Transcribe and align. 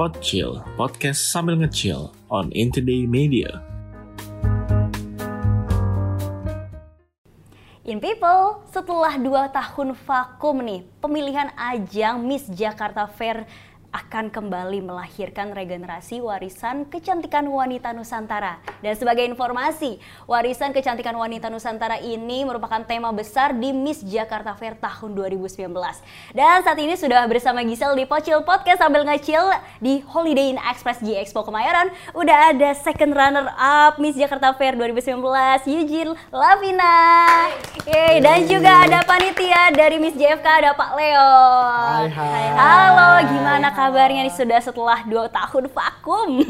Podchill, 0.00 0.64
podcast 0.80 1.28
sambil 1.28 1.60
ngechill 1.60 2.08
on 2.32 2.48
Intoday 2.56 3.04
Media. 3.04 3.60
In 7.84 8.00
People, 8.00 8.64
setelah 8.72 9.20
dua 9.20 9.52
tahun 9.52 9.92
vakum 9.92 10.64
nih, 10.64 10.88
pemilihan 11.04 11.52
ajang 11.52 12.16
Miss 12.24 12.48
Jakarta 12.48 13.04
Fair 13.12 13.44
akan 13.90 14.30
kembali 14.30 14.86
melahirkan 14.86 15.50
regenerasi 15.50 16.22
warisan 16.22 16.86
kecantikan 16.86 17.42
wanita 17.50 17.90
Nusantara. 17.90 18.62
Dan 18.78 18.94
sebagai 18.94 19.26
informasi, 19.26 19.98
warisan 20.30 20.70
kecantikan 20.70 21.14
wanita 21.18 21.50
Nusantara 21.50 21.98
ini 21.98 22.46
merupakan 22.46 22.82
tema 22.86 23.10
besar 23.10 23.50
di 23.54 23.74
Miss 23.74 23.98
Jakarta 24.06 24.54
Fair 24.54 24.78
tahun 24.78 25.14
2019. 25.18 25.66
Dan 26.30 26.62
saat 26.62 26.78
ini 26.78 26.94
sudah 26.94 27.26
bersama 27.26 27.66
Gisel 27.66 27.98
di 27.98 28.06
Pocil 28.06 28.46
Podcast 28.46 28.78
sambil 28.78 29.02
ngecil 29.02 29.42
di 29.82 29.98
Holiday 30.06 30.54
Inn 30.54 30.60
Express 30.70 31.02
G 31.02 31.18
Expo 31.18 31.42
Kemayoran. 31.42 31.90
Udah 32.14 32.54
ada 32.54 32.70
second 32.78 33.10
runner 33.10 33.50
up 33.58 33.98
Miss 33.98 34.14
Jakarta 34.14 34.54
Fair 34.54 34.78
2019, 34.78 35.18
Eugene 35.66 36.14
Lavina. 36.30 36.96
Yeay, 37.90 38.22
dan 38.22 38.46
juga 38.46 38.86
ada 38.86 39.02
panitia 39.02 39.74
dari 39.74 39.98
Miss 39.98 40.14
JFK, 40.14 40.46
ada 40.46 40.70
Pak 40.78 40.90
Leo. 40.94 41.30
Hai, 42.00 42.08
hai. 42.08 42.44
Halo, 42.56 43.28
gimana 43.28 43.68
kabarnya 43.76 44.24
nih 44.24 44.32
sudah 44.32 44.56
setelah 44.56 45.04
dua 45.04 45.28
tahun 45.28 45.68
vakum? 45.68 46.40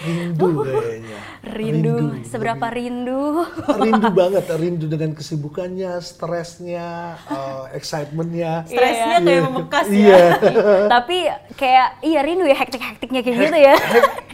Rindu 0.00 0.48
kayaknya. 0.64 1.18
rindu, 1.44 1.94
seberapa 2.24 2.72
rindu? 2.72 3.44
Rindu 3.68 4.08
banget, 4.24 4.48
rindu 4.56 4.88
dengan 4.88 5.12
kesibukannya, 5.12 6.00
stresnya, 6.00 7.20
uh, 7.28 7.68
excitementnya. 7.76 8.64
Stresnya 8.64 9.20
Iya, 9.20 9.28
kayak 9.28 9.42
membekas 9.44 9.86
ya. 9.92 9.96
Iya. 10.00 10.24
Tapi 10.96 11.18
kayak 11.60 11.88
iya 12.00 12.20
rindu 12.24 12.48
ya 12.48 12.56
hektik-hektiknya 12.56 13.20
kayak 13.20 13.36
gitu 13.44 13.58
ya. 13.60 13.74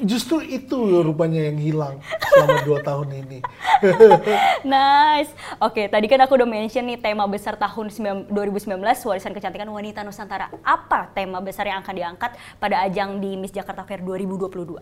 Justru 0.06 0.36
itu 0.46 1.02
rupanya 1.02 1.50
yang 1.50 1.58
hilang 1.58 1.98
selama 2.30 2.62
dua 2.62 2.78
tahun 2.86 3.26
ini. 3.26 3.38
nice. 4.62 5.34
Oke, 5.58 5.90
tadi 5.90 6.06
kan 6.06 6.22
aku 6.22 6.38
udah 6.38 6.46
mention 6.46 6.86
nih 6.86 7.02
tema 7.02 7.26
besar 7.26 7.58
tahun 7.58 7.90
9 7.90 8.30
2019 8.30 8.78
warisan 8.78 9.34
kecantikan 9.34 9.66
wanita 9.66 10.06
Nusantara. 10.06 10.27
Apa 10.62 11.08
tema 11.16 11.40
besar 11.40 11.66
yang 11.66 11.80
akan 11.80 11.94
diangkat 11.96 12.36
pada 12.60 12.84
ajang 12.84 13.18
di 13.18 13.34
Miss 13.34 13.50
Jakarta 13.50 13.82
Fair 13.82 14.04
2022? 14.04 14.78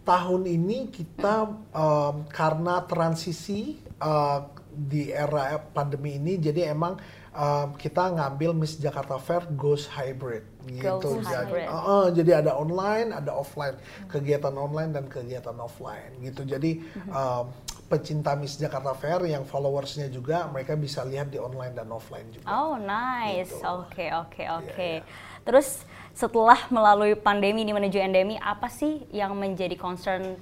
Tahun 0.00 0.42
ini 0.48 0.88
kita 0.88 1.52
um, 1.76 2.24
karena 2.32 2.80
transisi 2.88 3.78
uh, 4.00 4.48
di 4.72 5.12
era 5.12 5.60
pandemi 5.60 6.16
ini, 6.16 6.40
jadi 6.40 6.72
emang 6.72 6.96
um, 7.36 7.76
kita 7.76 8.08
ngambil 8.16 8.56
Miss 8.56 8.80
Jakarta 8.80 9.20
Fair 9.20 9.44
Ghost 9.54 9.92
Hybrid 9.92 10.46
gitu. 10.66 11.20
Goes 11.20 11.26
Jadi, 11.26 11.52
hybrid. 11.52 11.66
uh, 11.68 11.76
uh, 11.76 12.04
jadi 12.12 12.30
ada 12.44 12.52
online, 12.56 13.12
ada 13.12 13.32
offline, 13.32 13.76
kegiatan 14.08 14.54
online 14.54 14.90
dan 14.92 15.04
kegiatan 15.08 15.56
offline 15.56 16.16
gitu. 16.20 16.44
Jadi 16.44 16.80
um, 17.10 17.48
pecinta 17.90 18.38
Miss 18.38 18.54
Jakarta 18.54 18.94
Fair 18.94 19.26
yang 19.26 19.42
followersnya 19.42 20.06
juga 20.14 20.46
mereka 20.46 20.78
bisa 20.78 21.02
lihat 21.02 21.34
di 21.34 21.42
online 21.42 21.74
dan 21.74 21.90
offline 21.90 22.30
juga. 22.30 22.46
Oh, 22.46 22.78
nice. 22.78 23.50
Gitu. 23.50 23.66
Oke, 23.66 24.06
oke, 24.14 24.42
oke. 24.46 24.78
Iya, 24.78 25.02
iya. 25.02 25.42
Terus 25.42 25.82
setelah 26.14 26.70
melalui 26.70 27.18
pandemi 27.18 27.66
ini 27.66 27.74
menuju 27.74 27.98
endemi, 27.98 28.38
apa 28.38 28.70
sih 28.70 29.02
yang 29.10 29.34
menjadi 29.34 29.74
concern 29.74 30.38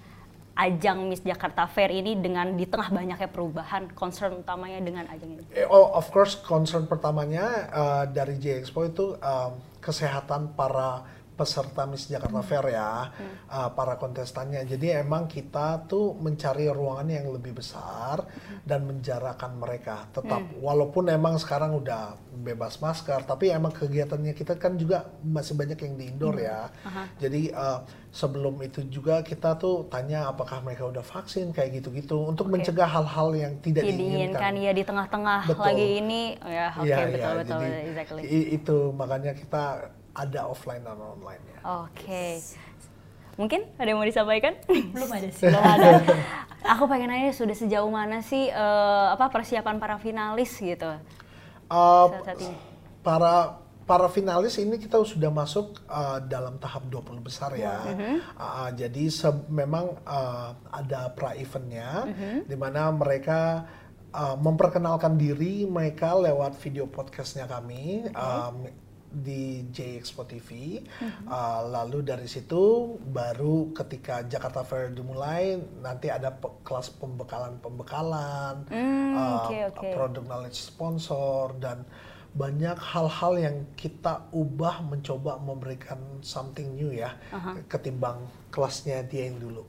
ajang 0.58 1.06
Miss 1.06 1.22
Jakarta 1.22 1.70
Fair 1.70 1.88
ini 1.94 2.19
dengan 2.19 2.52
di 2.52 2.66
tengah 2.66 2.91
banyaknya 2.91 3.30
perubahan, 3.30 3.94
concern 3.94 4.42
utamanya 4.42 4.82
dengan 4.82 5.06
ajang 5.08 5.38
ini? 5.38 5.42
Eh, 5.54 5.64
Oh, 5.64 5.94
of 5.94 6.10
course, 6.10 6.36
concern 6.42 6.84
pertamanya 6.84 7.70
uh, 7.70 8.04
dari 8.10 8.36
J 8.36 8.60
Expo 8.60 8.84
itu 8.84 9.14
um, 9.22 9.50
kesehatan 9.78 10.52
para 10.58 11.06
peserta 11.39 11.86
Miss 11.86 12.11
Jakarta 12.11 12.42
Fair 12.42 12.67
ya, 12.75 13.14
uh, 13.47 13.70
para 13.70 13.94
kontestannya. 13.94 14.67
Jadi 14.67 14.91
emang 14.91 15.31
kita 15.31 15.86
tuh 15.86 16.19
mencari 16.19 16.67
ruangan 16.67 17.06
yang 17.06 17.31
lebih 17.31 17.54
besar 17.62 18.26
dan 18.66 18.82
menjarakan 18.91 19.54
mereka. 19.54 20.10
Tetap, 20.10 20.59
walaupun 20.59 21.06
emang 21.15 21.38
sekarang 21.38 21.78
udah 21.78 22.19
bebas 22.43 22.82
masker, 22.82 23.22
tapi 23.22 23.54
emang 23.54 23.71
kegiatannya 23.71 24.34
kita 24.34 24.59
kan 24.59 24.75
juga 24.75 25.06
masih 25.22 25.54
banyak 25.54 25.78
yang 25.78 25.94
di 25.94 26.04
indoor 26.10 26.37
ya. 26.43 26.66
Jadi 27.22 27.54
uh, 27.54 27.87
sebelum 28.10 28.59
itu 28.66 28.82
juga 28.91 29.22
kita 29.22 29.54
tuh 29.60 29.87
tanya 29.87 30.27
apakah 30.32 30.59
mereka 30.65 30.91
udah 30.91 31.04
vaksin 31.06 31.54
kayak 31.54 31.78
gitu-gitu 31.78 32.19
untuk 32.27 32.50
Oke. 32.50 32.59
mencegah 32.59 32.88
hal-hal 32.88 33.31
yang 33.37 33.53
tidak 33.62 33.87
diinginkan. 33.87 34.34
diinginkan 34.34 34.53
ya 34.59 34.72
di 34.75 34.82
tengah-tengah 34.82 35.41
lagi 35.54 35.87
ini, 36.03 36.22
ya 36.41 36.72
oke 36.72 36.88
betul 36.88 37.21
iya, 37.21 37.31
betul, 37.37 37.60
jadi 37.60 37.69
exactly. 37.84 38.21
i- 38.25 38.48
itu 38.56 38.77
makanya 38.97 39.37
kita 39.37 39.93
ada 40.18 40.40
offline 40.44 40.82
dan 40.82 40.98
online 40.98 41.42
ya. 41.46 41.58
Oke. 41.86 42.42
Mungkin 43.38 43.70
ada 43.78 43.86
yang 43.86 44.02
mau 44.02 44.04
disampaikan? 44.04 44.58
Belum 44.66 45.06
ada 45.08 45.28
sih. 45.30 45.46
Belum 45.46 45.62
ada. 45.62 46.02
Aku 46.74 46.90
pengen 46.90 47.06
nanya 47.08 47.30
sudah 47.30 47.54
sejauh 47.54 47.86
mana 47.86 48.18
sih 48.18 48.50
eh, 48.50 49.06
apa 49.08 49.30
persiapan 49.30 49.78
para 49.78 49.94
finalis 49.96 50.58
gitu 50.58 50.90
Uh, 51.68 52.08
saat 52.24 52.40
ini? 52.40 52.56
para 53.04 53.60
para 53.84 54.08
finalis 54.08 54.56
ini 54.56 54.80
kita 54.80 54.96
sudah 55.04 55.28
masuk 55.28 55.84
uh, 55.84 56.16
dalam 56.18 56.56
tahap 56.56 56.88
20 56.88 57.20
besar 57.20 57.52
ya. 57.54 57.84
Uh, 58.40 58.72
jadi 58.72 59.12
se- 59.12 59.44
memang 59.48 60.00
uh, 60.02 60.56
ada 60.72 61.12
pra 61.12 61.36
eventnya 61.36 62.08
di 62.42 62.56
mana 62.56 62.88
mereka 62.88 63.68
uh, 64.12 64.32
memperkenalkan 64.34 65.20
diri 65.20 65.68
mereka 65.68 66.16
lewat 66.16 66.56
video 66.56 66.88
podcastnya 66.88 67.44
kami. 67.44 68.08
um, 68.16 68.64
di 69.18 69.66
J 69.68 69.98
Expo 69.98 70.22
TV, 70.22 70.80
Uh, 71.24 71.60
lalu 71.68 72.00
dari 72.02 72.24
situ 72.24 72.58
baru 73.04 73.70
ketika 73.72 74.24
Jakarta 74.24 74.62
Fair 74.62 74.88
dimulai 74.90 75.54
nanti 75.78 76.08
ada 76.08 76.32
pe- 76.32 76.62
kelas 76.62 76.88
pembekalan-pembekalan, 76.96 78.64
Hmm, 78.66 79.12
uh, 79.12 79.44
oke, 79.44 79.58
oke. 79.74 79.88
product 79.92 80.26
knowledge 80.26 80.58
sponsor 80.58 81.52
dan 81.58 81.84
banyak 82.28 82.76
hal-hal 82.76 83.34
yang 83.36 83.56
kita 83.74 84.28
ubah 84.30 84.84
mencoba 84.84 85.40
memberikan 85.40 85.98
something 86.20 86.76
new 86.76 86.92
ya 86.92 87.16
ketimbang 87.66 88.20
kelasnya 88.48 89.04
dia 89.04 89.28
yang 89.28 89.38
dulu. 89.38 89.62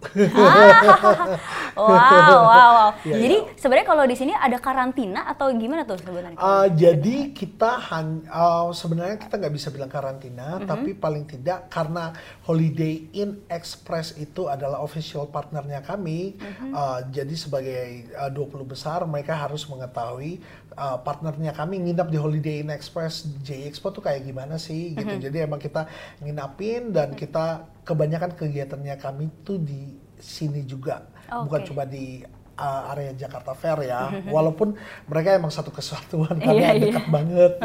Wow, 1.75 1.87
wow, 1.87 2.41
wow. 2.43 2.89
Iya, 3.05 3.15
Jadi 3.19 3.37
sebenarnya 3.55 3.87
kalau 3.87 4.03
di 4.03 4.15
sini 4.17 4.33
ada 4.33 4.57
karantina 4.57 5.27
atau 5.27 5.47
gimana 5.53 5.83
tuh 5.83 5.99
sebenarnya? 5.99 6.35
Uh, 6.35 6.67
jadi 6.71 7.31
kita 7.31 7.79
han- 7.79 8.25
uh, 8.27 8.71
sebenarnya 8.71 9.15
kita 9.17 9.35
nggak 9.37 9.53
bisa 9.53 9.67
bilang 9.69 9.87
karantina, 9.87 10.59
Mhm. 10.59 10.67
tapi 10.67 10.91
paling 10.91 11.23
tidak 11.23 11.69
karena 11.69 12.11
Holiday 12.43 13.07
Inn 13.15 13.43
Express 13.47 14.15
itu 14.15 14.47
adalah 14.47 14.79
official 14.79 15.27
partnernya 15.27 15.79
kami, 15.79 16.35
Mhm. 16.35 16.71
uh, 16.73 16.99
jadi 17.07 17.35
sebagai 17.35 17.85
uh, 18.15 18.31
20 18.31 18.65
besar 18.65 19.03
mereka 19.05 19.35
harus 19.35 19.63
mengetahui 19.63 20.41
uh, 20.75 20.95
partnernya 20.97 21.51
kami 21.51 21.79
nginap 21.79 22.07
di 22.07 22.15
Holiday 22.15 22.63
Inn 22.63 22.71
Express 22.71 23.27
J 23.43 23.67
Expo 23.67 23.91
tuh 23.91 23.99
kayak 23.99 24.23
gimana 24.23 24.55
sih 24.55 24.95
gitu. 24.95 25.11
Mhm. 25.11 25.23
Jadi 25.23 25.37
emang 25.43 25.59
kita 25.59 25.87
nginapin 26.19 26.91
dan 26.91 27.11
kita 27.13 27.67
kebanyakan 27.89 28.37
kegiatannya 28.37 28.95
kami 29.01 29.25
tuh 29.41 29.57
di 29.57 29.97
sini 30.21 30.61
juga, 30.61 31.09
Oh, 31.33 31.45
bukan 31.45 31.61
cuma 31.65 31.85
di 31.85 32.21
uh, 32.53 32.91
area 32.91 33.15
Jakarta 33.15 33.53
Fair 33.53 33.87
ya. 33.87 34.09
Walaupun 34.35 34.75
mereka 35.07 35.33
emang 35.33 35.49
satu 35.49 35.71
kesatuan 35.71 36.37
karena 36.43 36.53
Iya, 36.53 36.69
iya. 36.75 36.83
dekat 36.85 37.05
banget. 37.09 37.51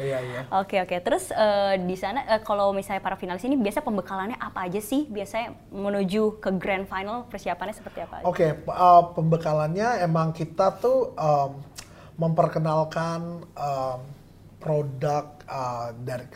Iya, 0.00 0.18
iya. 0.18 0.18
iya. 0.22 0.40
Oke 0.56 0.80
oke. 0.80 0.96
Terus 1.00 1.28
eh, 1.28 1.76
di 1.76 1.92
sana 1.92 2.24
eh, 2.24 2.40
kalau 2.40 2.72
misalnya 2.72 3.00
para 3.00 3.16
finalis 3.16 3.44
ini 3.44 3.56
biasa 3.56 3.80
pembekalannya 3.80 4.36
apa 4.36 4.64
aja 4.64 4.80
sih? 4.80 5.04
Biasanya 5.08 5.52
menuju 5.68 6.40
ke 6.40 6.50
grand 6.56 6.84
final 6.84 7.28
persiapannya 7.28 7.74
seperti 7.76 8.04
apa? 8.04 8.24
Oke, 8.24 8.54
p- 8.60 8.72
uh, 8.72 9.12
pembekalannya 9.12 10.00
emang 10.00 10.32
kita 10.32 10.72
tuh 10.80 11.12
um, 11.16 11.60
memperkenalkan 12.16 13.20
um, 13.56 14.00
produk 14.56 15.39
uh, 15.50 15.90
dari 15.98 16.30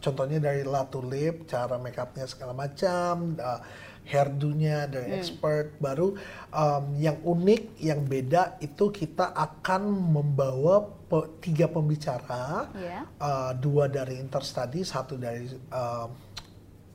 contohnya 0.00 0.40
dari 0.40 0.64
La 0.64 0.88
Tulip, 0.88 1.44
cara 1.44 1.76
make 1.76 2.00
upnya 2.00 2.24
segala 2.24 2.56
macam, 2.56 3.36
uh, 3.36 3.60
hairdo-nya 4.04 4.84
dari 4.84 5.12
Hmm. 5.12 5.18
expert 5.20 5.80
baru 5.80 6.12
um, 6.52 6.84
yang 6.96 7.20
unik, 7.20 7.62
yang 7.80 8.04
beda 8.04 8.60
itu 8.60 8.88
kita 8.88 9.32
akan 9.32 9.88
membawa 9.88 10.84
pe- 11.08 11.40
tiga 11.40 11.68
pembicara, 11.68 12.68
Iya. 12.72 13.00
uh, 13.16 13.52
dua 13.56 13.88
dari 13.88 14.20
Interstudy, 14.20 14.84
satu 14.84 15.16
dari 15.16 15.48
um, 15.72 16.08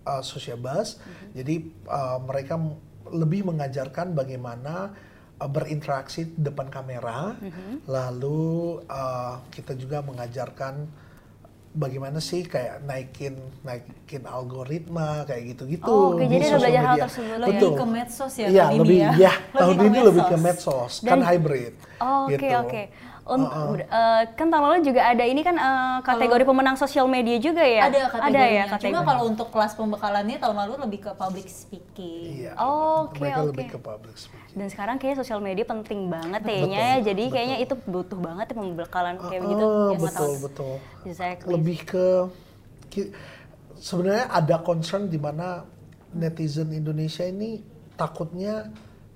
uh, 0.05 0.21
Sociabus. 0.21 1.01
Jadi 1.33 1.55
uh, 1.89 2.21
mereka 2.21 2.61
lebih 3.09 3.41
mengajarkan 3.49 4.13
bagaimana 4.13 4.93
uh, 5.41 5.49
berinteraksi 5.49 6.29
di 6.29 6.45
depan 6.45 6.69
kamera. 6.69 7.33
Lalu 7.89 8.85
uh, 8.85 9.41
kita 9.49 9.73
juga 9.73 10.05
mengajarkan 10.05 10.85
bagaimana 11.71 12.17
sih 12.19 12.41
kayak 12.43 12.81
naikin 12.81 13.33
naikin 13.61 14.25
algoritma 14.25 15.21
kayak 15.23 15.53
gitu-gitu. 15.53 15.85
Oh, 15.85 16.17
di 16.17 16.25
jadi 16.25 16.35
udah 16.35 16.49
sosial 16.49 16.59
belajar 16.59 16.81
hal 16.81 16.89
media. 16.89 17.03
tersebut 17.05 17.29
Betul. 17.29 17.45
Lebih 17.45 17.71
ke 17.71 17.85
medsos 17.87 18.33
ya 18.33 18.47
Iya, 18.47 18.63
tahun 18.63 18.73
ini 18.73 18.79
lebih 18.81 18.97
ya? 18.97 19.11
ya, 19.11 19.33
Lebih 19.33 19.53
tahun 19.55 19.75
ini 19.79 19.99
lebih 20.01 20.23
ke 20.23 20.37
medsos. 20.37 20.43
medsos, 20.43 20.93
Dan- 20.99 21.09
kan 21.11 21.19
hybrid. 21.23 21.73
Oh, 21.99 22.25
Oke 22.25 22.33
gitu. 22.35 22.57
oke. 22.57 22.81
Untuk 23.21 23.49
eh, 23.77 24.23
kan 24.33 24.47
tahun 24.47 24.63
lalu 24.63 24.77
juga 24.81 25.01
ada 25.05 25.21
ini 25.21 25.41
kan 25.41 25.53
eh, 25.53 25.97
kategori 26.01 26.43
pemenang 26.43 26.75
sosial 26.75 27.05
media 27.05 27.37
juga 27.37 27.61
ya. 27.61 27.85
Ada 27.85 27.99
kategorinya. 28.09 28.47
ya 28.47 28.63
Cuma 28.65 28.73
kategori. 28.75 29.05
kalau 29.05 29.23
untuk 29.25 29.47
kelas 29.49 29.71
pembekalannya 29.73 30.37
tahun 30.37 30.55
lalu 30.57 30.73
lebih 30.83 30.99
ke 31.05 31.11
public 31.13 31.45
speaking. 31.45 32.47
Iya. 32.47 32.51
Oh, 32.57 33.05
oke, 33.05 33.19
Mereka 33.19 33.37
oke. 33.37 33.47
lebih 33.49 33.65
ke 33.67 33.77
public 33.77 34.15
speaking. 34.15 34.55
Dan 34.55 34.67
sekarang 34.67 34.95
kayaknya 34.97 35.17
sosial 35.19 35.39
media 35.39 35.63
penting 35.63 36.07
banget 36.07 36.41
kayaknya 36.41 36.79
ya. 36.79 36.95
Jadi 37.05 37.23
kayaknya 37.29 37.57
itu 37.59 37.73
butuh 37.85 38.17
banget 38.17 38.45
ya 38.49 38.55
pembekalan 38.57 39.15
kayak 39.19 39.41
begitu. 39.43 39.63
Ah, 39.63 39.89
Ya, 39.89 39.97
betul 39.99 40.29
Mas. 40.29 40.41
betul. 40.41 40.73
Exactly. 41.05 41.51
Lebih 41.53 41.77
ke 41.85 42.05
sebenarnya 43.77 44.25
ada 44.27 44.55
concern 44.59 45.07
di 45.07 45.15
mana 45.15 45.63
netizen 46.11 46.73
Indonesia 46.73 47.23
ini 47.23 47.61
takutnya 47.93 48.67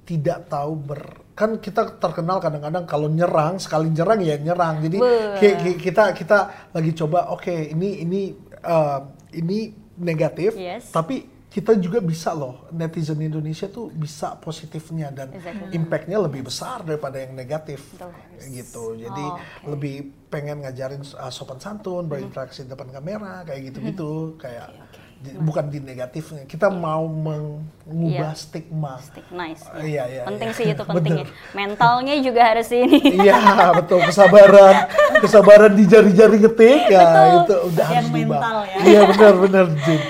tidak 0.04 0.48
tahu 0.48 0.74
ber 0.76 1.02
kan 1.34 1.58
kita 1.58 1.98
terkenal 1.98 2.38
kadang-kadang 2.38 2.86
kalau 2.86 3.08
nyerang 3.08 3.58
sekali 3.58 3.90
nyerang 3.90 4.20
ya 4.20 4.38
nyerang 4.38 4.80
jadi 4.80 4.98
Be- 5.00 5.80
kita 5.80 6.14
kita 6.14 6.38
lagi 6.70 6.92
coba 6.94 7.32
oke 7.32 7.50
ini 7.50 8.04
ini 8.04 8.22
eh, 8.60 9.00
ini 9.34 9.60
negatif 9.96 10.54
Yes. 10.54 10.90
tapi 10.90 11.24
kita 11.48 11.78
juga 11.78 12.02
bisa 12.02 12.34
loh 12.34 12.66
netizen 12.70 13.22
Indonesia 13.22 13.66
tuh 13.68 13.90
bisa 13.90 14.34
positifnya 14.36 15.10
dan 15.10 15.30
Exactly. 15.32 15.70
impactnya 15.72 16.18
lebih 16.18 16.42
besar 16.44 16.82
daripada 16.82 17.18
yang 17.18 17.34
negatif 17.34 17.94
Betul. 17.94 18.12
gitu 18.52 18.84
jadi 19.00 19.24
Oh, 19.24 19.38
oke. 19.38 19.70
lebih 19.70 19.96
pengen 20.28 20.62
ngajarin 20.62 21.06
uh, 21.14 21.30
sopan 21.30 21.58
santun 21.58 22.06
berinteraksi 22.06 22.66
depan 22.66 22.90
kamera 22.90 23.42
kayak 23.44 23.70
gitu-gitu 23.70 24.34
kayak 24.36 24.74
di- 24.74 25.13
bukan 25.40 25.72
di 25.72 25.80
negatifnya 25.80 26.44
kita 26.44 26.68
mau 26.68 27.08
mengubah 27.08 28.32
Iya. 28.32 28.40
stigma 28.40 29.00
nice. 29.32 29.64
Uh, 29.72 29.84
iya 29.84 30.04
iya 30.08 30.22
penting 30.28 30.52
iya. 30.52 30.58
sih 30.58 30.66
itu 30.76 30.84
penting 30.90 31.14
ya. 31.24 31.26
Mentalnya 31.56 32.16
juga 32.20 32.42
harus 32.44 32.68
ini. 32.72 33.00
iya 33.24 33.72
betul 33.72 34.04
kesabaran 34.04 34.76
kesabaran 35.24 35.72
di 35.72 35.84
jari-jari 35.88 36.38
ngetik 36.44 36.82
ya 36.92 37.04
itu 37.44 37.56
udah 37.72 37.86
Latihan 37.88 38.04
harus 38.04 38.12
mental 38.12 38.58
ya. 38.68 38.76
iya 38.84 39.02
benar 39.08 39.34
benar 39.40 39.66
Jin? 39.88 40.02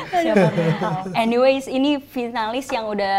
Anyways, 1.13 1.67
ini 1.67 1.99
finalis 1.99 2.71
yang 2.71 2.87
udah 2.89 3.15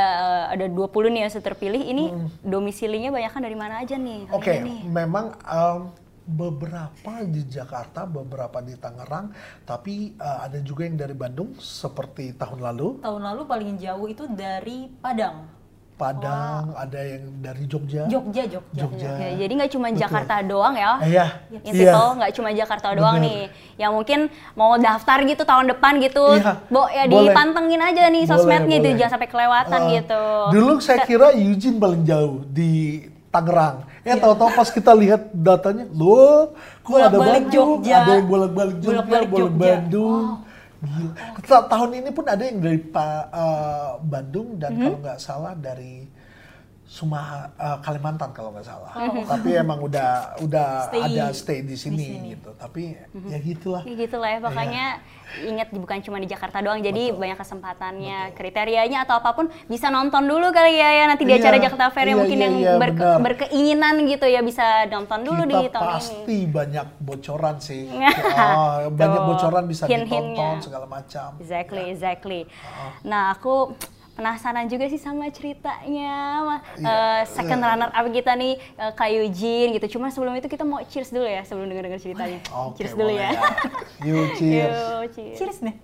eh, 0.50 0.54
ada 0.56 0.66
20 0.66 1.12
nih 1.14 1.20
yang 1.28 1.32
terpilih. 1.32 1.82
Ini 1.84 2.04
domisilinya 2.40 3.10
banyak 3.12 3.30
kan 3.30 3.42
dari 3.44 3.56
mana 3.56 3.84
aja 3.84 3.94
nih? 4.00 4.26
Hmm. 4.28 4.36
Oke, 4.36 4.52
nih? 4.64 4.80
memang 4.88 5.36
um, 5.44 5.92
beberapa 6.24 7.20
di 7.28 7.44
Jakarta, 7.44 8.08
beberapa 8.08 8.64
di 8.64 8.74
Tangerang, 8.74 9.30
tapi 9.68 10.16
uh, 10.16 10.48
ada 10.48 10.58
juga 10.64 10.88
yang 10.88 10.96
dari 10.96 11.12
Bandung 11.12 11.52
seperti 11.60 12.32
tahun 12.34 12.64
lalu. 12.64 13.04
Tahun 13.04 13.22
lalu 13.22 13.42
paling 13.44 13.70
jauh 13.76 14.08
itu 14.08 14.24
dari 14.32 14.88
Padang. 14.88 15.52
Padang, 15.94 16.74
ada 16.74 16.98
yang 16.98 17.38
dari 17.38 17.70
Jogja. 17.70 18.10
Jogja, 18.10 18.42
Jogja. 18.50 18.82
Jogja. 18.82 19.14
Oke, 19.14 19.28
jadi 19.38 19.52
nggak 19.54 19.70
cuma 19.70 19.94
Betul. 19.94 20.00
Jakarta 20.02 20.34
doang 20.42 20.74
ya? 20.74 20.92
Iya, 21.06 21.26
Inti 21.62 21.86
iya. 21.86 21.94
nggak 21.94 22.32
cuma 22.34 22.50
Jakarta 22.50 22.88
doang 22.98 23.22
Bener. 23.22 23.30
nih. 23.30 23.40
Yang 23.78 23.92
mungkin 23.94 24.20
mau 24.58 24.74
daftar 24.74 25.22
gitu 25.22 25.46
tahun 25.46 25.70
depan 25.70 26.02
gitu, 26.02 26.34
Iya, 26.34 26.66
Bo 26.66 26.90
ya 26.90 27.06
boleh. 27.06 27.30
dipantengin 27.30 27.78
aja 27.78 28.10
nih 28.10 28.26
Boleh, 28.26 28.30
sosmednya 28.34 28.76
itu 28.82 28.88
boleh. 28.90 28.98
jangan 28.98 29.12
sampai 29.14 29.28
kelewatan 29.30 29.80
Uh, 29.86 29.90
gitu. 29.94 30.24
Dulu 30.50 30.72
saya 30.82 30.98
kira 31.06 31.28
Eugene 31.30 31.78
paling 31.78 32.02
jauh 32.02 32.42
di 32.50 32.72
Tangerang. 33.30 33.86
Eh 34.04 34.14
tahu-tahu 34.14 34.50
pas 34.52 34.68
kita 34.68 34.92
lihat 34.92 35.32
datanya, 35.32 35.88
loh, 35.90 36.52
kok 36.80 36.92
ada 36.92 37.08
Bolak-balik 37.10 37.32
Bandung, 37.42 37.70
Jogja. 37.80 37.96
ada 37.98 38.12
yang 38.12 38.28
bolak-balik 38.28 38.76
Jogja, 38.76 38.88
Bolak-balik 39.00 39.28
bolak. 39.30 39.52
Bandung. 39.56 40.24
Gila. 40.84 41.12
Ta- 41.42 41.66
Tahun 41.66 41.90
ini 41.94 42.10
pun 42.12 42.24
ada 42.28 42.42
yang 42.44 42.58
dari 42.60 42.76
Pa- 42.78 43.26
uh, 43.26 43.90
Bandung 43.98 44.60
dan 44.60 44.70
Mhm. 44.70 44.82
kalau 44.82 44.98
nggak 45.00 45.16
salah 45.18 45.56
dari 45.56 46.04
Sumaha 46.84 47.48
uh, 47.54 47.78
Kalimantan 47.80 48.30
kalau 48.30 48.52
nggak 48.52 48.62
salah. 48.62 48.92
Oh. 48.94 49.24
Tapi 49.32 49.56
emang 49.56 49.80
udah 49.80 50.36
udah 50.38 50.68
Stay 50.86 51.00
ada 51.02 51.24
stay 51.30 51.58
di 51.60 51.74
sini, 51.74 51.96
sini. 51.98 52.06
Mhm. 52.14 52.26
gitu. 52.30 52.50
Tapi 52.54 52.82
ya 53.24 53.38
gitulah. 53.38 53.82
Ya 53.82 53.94
gitu 53.98 54.16
lah 54.16 54.30
ya, 54.30 54.38
makanya 54.38 54.84
ingat 55.42 55.72
bukan 55.72 55.98
cuma 55.98 56.16
di 56.16 56.28
Jakarta 56.28 56.60
doang, 56.60 56.78
jadi 56.78 57.10
banyak 57.10 57.34
kesempatannya, 57.34 58.18
kriterianya 58.32 59.02
atau 59.02 59.18
apa 59.18 59.32
pun 59.32 59.48
bisa 59.64 59.88
nonton 59.88 60.22
dulu 60.22 60.48
kali 60.48 60.76
ya, 60.76 60.90
ya 60.94 61.04
nanti 61.04 61.24
di 61.24 61.32
Iya, 61.32 61.42
acara 61.42 61.56
Jakarta 61.58 61.86
Fair 61.90 62.06
yang 62.06 62.12
iya, 62.12 62.22
mungkin 62.22 62.38
iya, 62.38 62.44
yang 62.44 62.54
iya, 62.54 62.72
berke- 62.76 63.02
benar. 63.02 63.18
berkeinginan 63.18 63.94
gitu 64.06 64.26
ya 64.26 64.40
bisa 64.40 64.62
nonton 64.86 65.20
dulu 65.20 65.42
kita 65.42 65.50
di 65.50 65.68
tahun 65.68 65.88
pasti 65.90 66.14
ini. 66.22 66.38
banyak 66.46 66.86
bocoran 67.00 67.56
sih. 67.58 67.82
Nah, 67.88 68.14
Ah, 68.36 68.76
banyak 68.86 69.22
bocoran 69.24 69.64
bisa 69.64 69.84
hint-hintnya. 69.84 70.38
ditonton 70.54 70.62
segala 70.62 70.86
macam. 70.86 71.28
Exactly, 71.36 71.84
exactly. 71.88 72.40
Nah, 73.02 73.34
aku 73.34 73.74
penasaran 74.14 74.66
juga 74.66 74.86
sih 74.86 74.96
sama 74.96 75.26
ceritanya 75.28 76.14
Ma- 76.40 76.62
Iya, 76.72 76.86
eh, 76.86 77.22
second 77.26 77.60
runner 77.60 77.90
up 77.90 78.06
kita 78.08 78.32
nih 78.32 78.54
eh, 78.56 78.92
Kak 78.92 79.10
Eugene 79.10 79.70
gitu. 79.72 79.98
Cuma 79.98 80.08
sebelum 80.08 80.32
itu 80.32 80.46
kita 80.46 80.62
mau 80.62 80.78
cheers 80.82 81.10
dulu 81.10 81.26
ya 81.26 81.42
sebelum 81.42 81.66
denger-denger 81.66 82.00
ceritanya. 82.00 82.38
Oke, 82.48 82.78
cheers 82.78 82.92
dulu 82.92 83.10
boleh 83.10 83.18
ya. 83.20 83.30
Yuk, 84.02 84.26
cheers. 84.38 84.78
Yuk, 84.78 85.02
cheers. 85.10 85.36
Cheers 85.36 85.58
nih. 85.62 85.76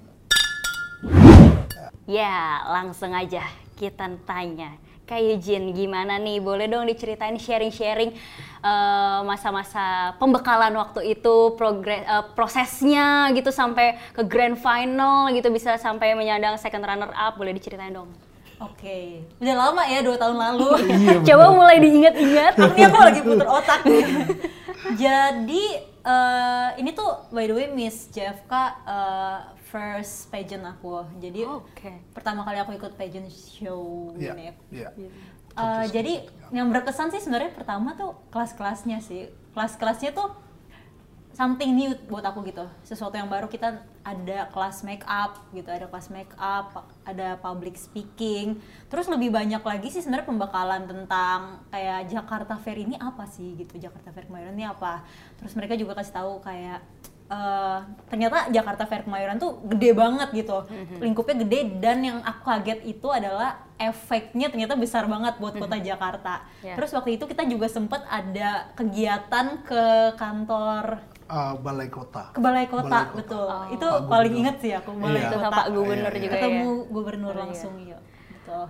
Ya, 2.06 2.34
langsung 2.66 3.10
aja 3.10 3.42
kita 3.74 4.06
tanya. 4.24 4.74
Kak 5.10 5.18
Eugene, 5.18 5.74
gimana 5.74 6.22
nih? 6.22 6.38
Boleh 6.38 6.70
dong 6.70 6.86
diceritain 6.86 7.34
sharing-sharing 7.34 8.14
eh, 8.62 9.20
masa-masa 9.26 10.14
pembekalan 10.22 10.70
waktu 10.78 11.18
itu, 11.18 11.58
progres, 11.58 12.06
eh, 12.06 12.24
prosesnya 12.38 13.26
gitu 13.34 13.50
sampai 13.50 13.98
ke 14.14 14.22
grand 14.22 14.54
final 14.54 15.26
gitu 15.34 15.50
bisa 15.50 15.74
sampai 15.82 16.14
menyandang 16.14 16.54
second 16.62 16.86
runner 16.86 17.10
up. 17.10 17.34
Boleh 17.34 17.50
diceritain 17.50 17.90
dong? 17.90 18.06
Oke, 18.62 19.24
udah 19.42 19.56
lama 19.56 19.82
ya 19.88 19.98
dua 20.06 20.14
tahun 20.14 20.36
lalu. 20.38 20.68
Iya, 20.94 21.26
Coba 21.26 21.58
mulai 21.58 21.82
diingat-ingat. 21.82 22.54
Ini 22.54 22.82
aku 22.86 22.98
lagi 23.02 23.20
puter 23.26 23.48
otak 23.50 23.80
nih. 23.82 24.04
Jadi 24.94 25.64
eh, 26.06 26.68
ini 26.78 26.90
tuh 26.94 27.26
by 27.34 27.50
the 27.50 27.54
way 27.56 27.66
Miss 27.66 28.06
JFK 28.14 28.52
eh, 28.86 29.38
first 29.70 30.28
pageant 30.28 30.66
aku. 30.66 31.06
Jadi 31.22 31.46
Oke. 31.46 32.02
pertama 32.10 32.42
kali 32.42 32.58
aku 32.58 32.74
ikut 32.74 32.98
pageant 32.98 33.30
show 33.30 34.10
Iya, 34.18 34.34
ini. 34.34 34.44
iya. 34.74 34.90
Eh, 35.50 35.84
jadi 35.90 36.26
yang 36.50 36.70
berkesan 36.70 37.10
sih 37.10 37.22
sebenarnya 37.22 37.54
pertama 37.54 37.94
tuh 37.94 38.18
kelas-kelasnya 38.34 38.98
sih. 38.98 39.30
Kelas-kelasnya 39.54 40.14
tuh 40.14 40.30
something 41.34 41.72
new 41.72 41.90
buat 42.10 42.26
aku 42.26 42.42
gitu. 42.46 42.66
Sesuatu 42.82 43.14
yang 43.14 43.30
baru 43.30 43.46
kita 43.46 43.82
ada 44.02 44.50
kelas 44.50 44.82
make 44.82 45.06
up 45.06 45.38
gitu, 45.52 45.68
ada 45.70 45.86
kelas 45.86 46.10
make 46.10 46.32
up, 46.36 46.90
ada 47.06 47.38
public 47.38 47.78
speaking. 47.78 48.58
Terus 48.92 49.06
lebih 49.06 49.30
banyak 49.30 49.62
lagi 49.62 49.88
sih 49.88 50.02
sebenarnya 50.02 50.26
pembekalan 50.26 50.84
tentang 50.84 51.62
kayak 51.70 52.10
Jakarta 52.10 52.54
Fair 52.58 52.78
ini 52.82 52.98
apa 52.98 53.24
sih 53.30 53.56
gitu. 53.56 53.78
Jakarta 53.78 54.10
Fair 54.10 54.26
kemarin 54.26 54.52
ini 54.52 54.66
apa. 54.66 55.02
Terus 55.38 55.54
mereka 55.54 55.74
juga 55.78 55.94
kasih 55.96 56.14
tahu 56.14 56.42
kayak 56.42 56.82
eh, 57.30 57.78
ternyata 58.04 58.50
Jakarta 58.50 58.84
Fair 58.84 59.02
Kemayoran 59.02 59.38
tuh 59.38 59.62
gede 59.64 59.90
banget 59.92 60.28
gitu, 60.34 60.66
lingkupnya 60.98 61.40
gede 61.40 61.60
dan 61.78 61.98
yang 62.00 62.18
aku 62.20 62.42
kaget 62.44 62.82
itu 62.84 63.06
adalah 63.08 63.62
efeknya 63.76 64.50
ternyata 64.50 64.74
besar 64.74 65.06
banget 65.06 65.38
buat 65.38 65.54
kota 65.54 65.78
Jakarta. 65.78 66.42
Ya. 66.60 66.74
Terus 66.74 66.90
waktu 66.90 67.14
itu 67.14 67.24
kita 67.24 67.42
juga 67.44 67.66
sempet 67.66 68.02
ada 68.04 68.68
kegiatan 68.74 69.46
ke 69.62 69.84
kantor 70.14 71.06
Ah, 71.26 71.54
Balai 71.54 71.86
Kota. 71.86 72.34
ke 72.34 72.42
balai 72.42 72.66
kota, 72.66 72.82
Balai 72.84 73.06
Kota. 73.06 73.16
betul. 73.16 73.46
itu 73.70 73.86
Pak 73.86 74.02
paling 74.04 74.34
inget 74.34 74.56
sih 74.58 74.72
aku 74.74 74.90
balai 74.92 75.14
Iya. 75.16 75.22
Itu 75.22 75.36
kota. 75.38 75.44
sama 75.44 75.56
Pak 75.56 75.66
Gubernur 75.70 75.94
Iya, 76.04 76.10
iya. 76.10 76.20
juga 76.20 76.34
Ketemu 76.34 76.66
ya. 76.66 76.86
gubernur 76.90 77.28
Oh, 77.28 77.32
iya. 77.32 77.42
langsung 77.46 77.74
ya, 77.78 77.98
gitu. 78.28 78.60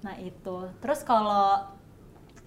Nah 0.00 0.14
itu, 0.18 0.56
terus 0.78 1.00
kalau 1.00 1.48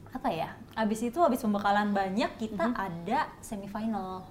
apa 0.07 0.29
ya? 0.29 0.53
Abis 0.73 1.01
itu 1.03 1.17
abis 1.17 1.41
pembekalan 1.41 1.89
banyak 1.89 2.31
kita 2.37 2.65
Mhm. 2.67 2.75
ada 2.77 3.19
semifinal. 3.41 4.29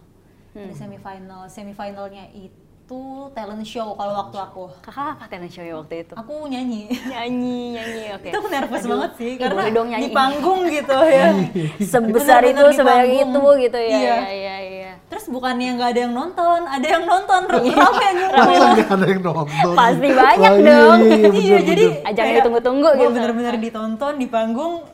Hmm. 0.53 0.69
Ada 0.69 0.75
semifinal, 0.85 1.43
semifinalnya 1.49 2.29
itu 2.37 3.01
talent 3.33 3.65
show 3.65 3.97
kalau 3.97 4.15
waktu 4.21 4.37
aku. 4.37 4.65
Kakak 4.85 5.17
apa 5.17 5.25
talent 5.25 5.49
show 5.49 5.65
ya 5.65 5.81
waktu 5.81 6.05
itu? 6.05 6.13
Aku 6.13 6.45
nyanyi. 6.45 6.93
Nyanyi, 7.09 7.61
nyanyi, 7.81 8.03
oke. 8.13 8.29
itu 8.29 8.37
aku 8.37 8.49
nervous 8.53 8.85
banget 8.85 9.11
sih 9.17 9.31
Ih, 9.33 9.37
karena 9.41 9.63
dong 9.73 9.89
nyanyi. 9.89 10.05
di 10.05 10.11
panggung 10.13 10.61
gitu 10.69 10.99
ya. 11.09 11.27
Sebesar 11.81 12.45
itu, 12.45 12.65
sebanyak 12.77 13.09
panggung. 13.17 13.33
itu 13.33 13.65
gitu 13.65 13.79
ya. 13.81 13.97
Iya. 13.97 13.97
Iya, 13.97 14.17
iya, 14.29 14.57
iya. 14.61 14.93
Terus 15.09 15.25
bukannya 15.33 15.73
nggak 15.73 15.89
ada 15.89 16.01
yang 16.05 16.13
nonton, 16.13 16.61
ada 16.69 16.87
yang 16.89 17.05
nonton. 17.09 17.41
Rame 17.49 17.73
yang 17.73 18.17
nggak 18.77 18.93
ada 18.93 19.07
yang 19.09 19.23
nonton? 19.25 19.73
Pasti 19.73 20.09
banyak 20.13 20.53
iya, 20.53 20.69
dong. 20.69 20.99
Iya, 21.01 21.17
iya, 21.17 21.29
iya 21.33 21.57
bener, 21.57 21.65
jadi 21.65 21.85
kayak, 22.13 22.35
ditunggu-tunggu 22.45 22.91
gitu. 23.01 23.11
bener-bener 23.17 23.55
ditonton 23.57 24.13
di 24.21 24.27
panggung 24.29 24.85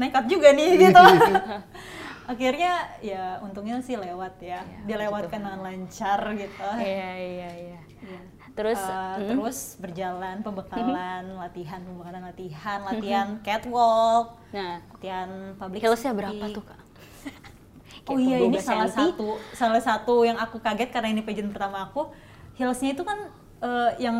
nekat 0.00 0.24
juga 0.24 0.48
nih 0.56 0.68
gitu 0.88 1.02
akhirnya 2.30 2.72
ya 3.02 3.42
untungnya 3.42 3.82
sih 3.82 3.98
lewat 3.98 4.38
ya 4.38 4.62
dilewatkan 4.86 5.42
dengan 5.42 5.60
lancar 5.60 6.20
gitu 6.38 6.68
Iya, 6.78 7.10
iya, 7.18 7.48
iya. 7.50 7.80
Iya. 8.00 8.20
Terus 8.50 8.78
Eh, 8.78 9.18
mm, 9.18 9.28
terus 9.30 9.58
berjalan 9.78 10.36
pembekalan 10.42 11.24
latihan 11.34 11.80
pembekalan 11.82 12.22
latihan 12.22 12.78
latihan 12.82 13.26
catwalk 13.42 14.38
nah, 14.50 14.78
latihan 14.94 15.28
public 15.58 15.80
heelsnya 15.82 16.12
berapa 16.14 16.44
tuh, 16.50 16.64
Kak? 16.64 16.80
Oh 18.10 18.18
iya 18.18 18.42
ini 18.42 18.58
12 18.58 18.64
salah 18.64 18.88
cm. 18.88 18.96
satu 18.96 19.28
salah 19.54 19.82
satu 19.82 20.14
yang 20.24 20.34
aku 20.34 20.58
kaget 20.58 20.90
karena 20.90 21.14
ini 21.14 21.22
pageant 21.22 21.50
pertama 21.50 21.86
aku 21.86 22.10
heelsnya 22.56 22.94
itu 22.94 23.04
kan 23.06 23.28
eh, 23.60 23.90
yang 24.00 24.16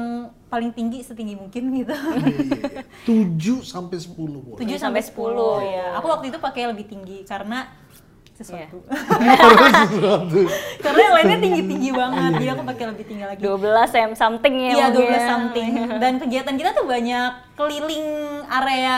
paling 0.47 0.71
tinggi 0.71 1.01
setinggi 1.01 1.35
mungkin 1.35 1.73
gitu. 1.75 1.91
Iya, 1.91 2.85
iya. 2.85 2.85
7 3.09 3.65
sampai 3.65 3.97
10 3.99 4.15
boleh. 4.15 4.59
7 4.61 4.77
sampai 4.77 5.01
sampai 5.01 5.03
10 5.03 5.65
10. 5.65 5.75
ya. 5.75 5.87
Aku 5.99 6.07
waktu 6.07 6.27
itu 6.29 6.39
pakai 6.39 6.69
lebih 6.71 6.87
tinggi 6.87 7.25
karena 7.25 7.67
sesuatu. 8.41 8.81
Iya. 9.21 9.37
Sesuatu. 9.85 10.41
Karena 10.85 11.01
yang 11.03 11.15
lainnya 11.15 11.39
tinggi-tinggi 11.39 11.91
banget, 11.93 12.31
jadi 12.35 12.49
aku 12.51 12.63
pakai 12.65 12.85
lebih 12.89 13.05
tinggi 13.05 13.25
lagi. 13.25 13.41
12 13.41 13.61
m 14.01 14.13
something 14.15 14.55
ya 14.57 14.71
Iya, 14.73 14.85
mungkin 14.89 15.05
12 15.05 15.13
ya. 15.13 15.21
something. 15.29 15.71
Dan 16.01 16.13
kegiatan 16.17 16.55
kita 16.57 16.71
tuh 16.73 16.85
banyak 16.85 17.31
keliling 17.53 18.07
area 18.49 18.97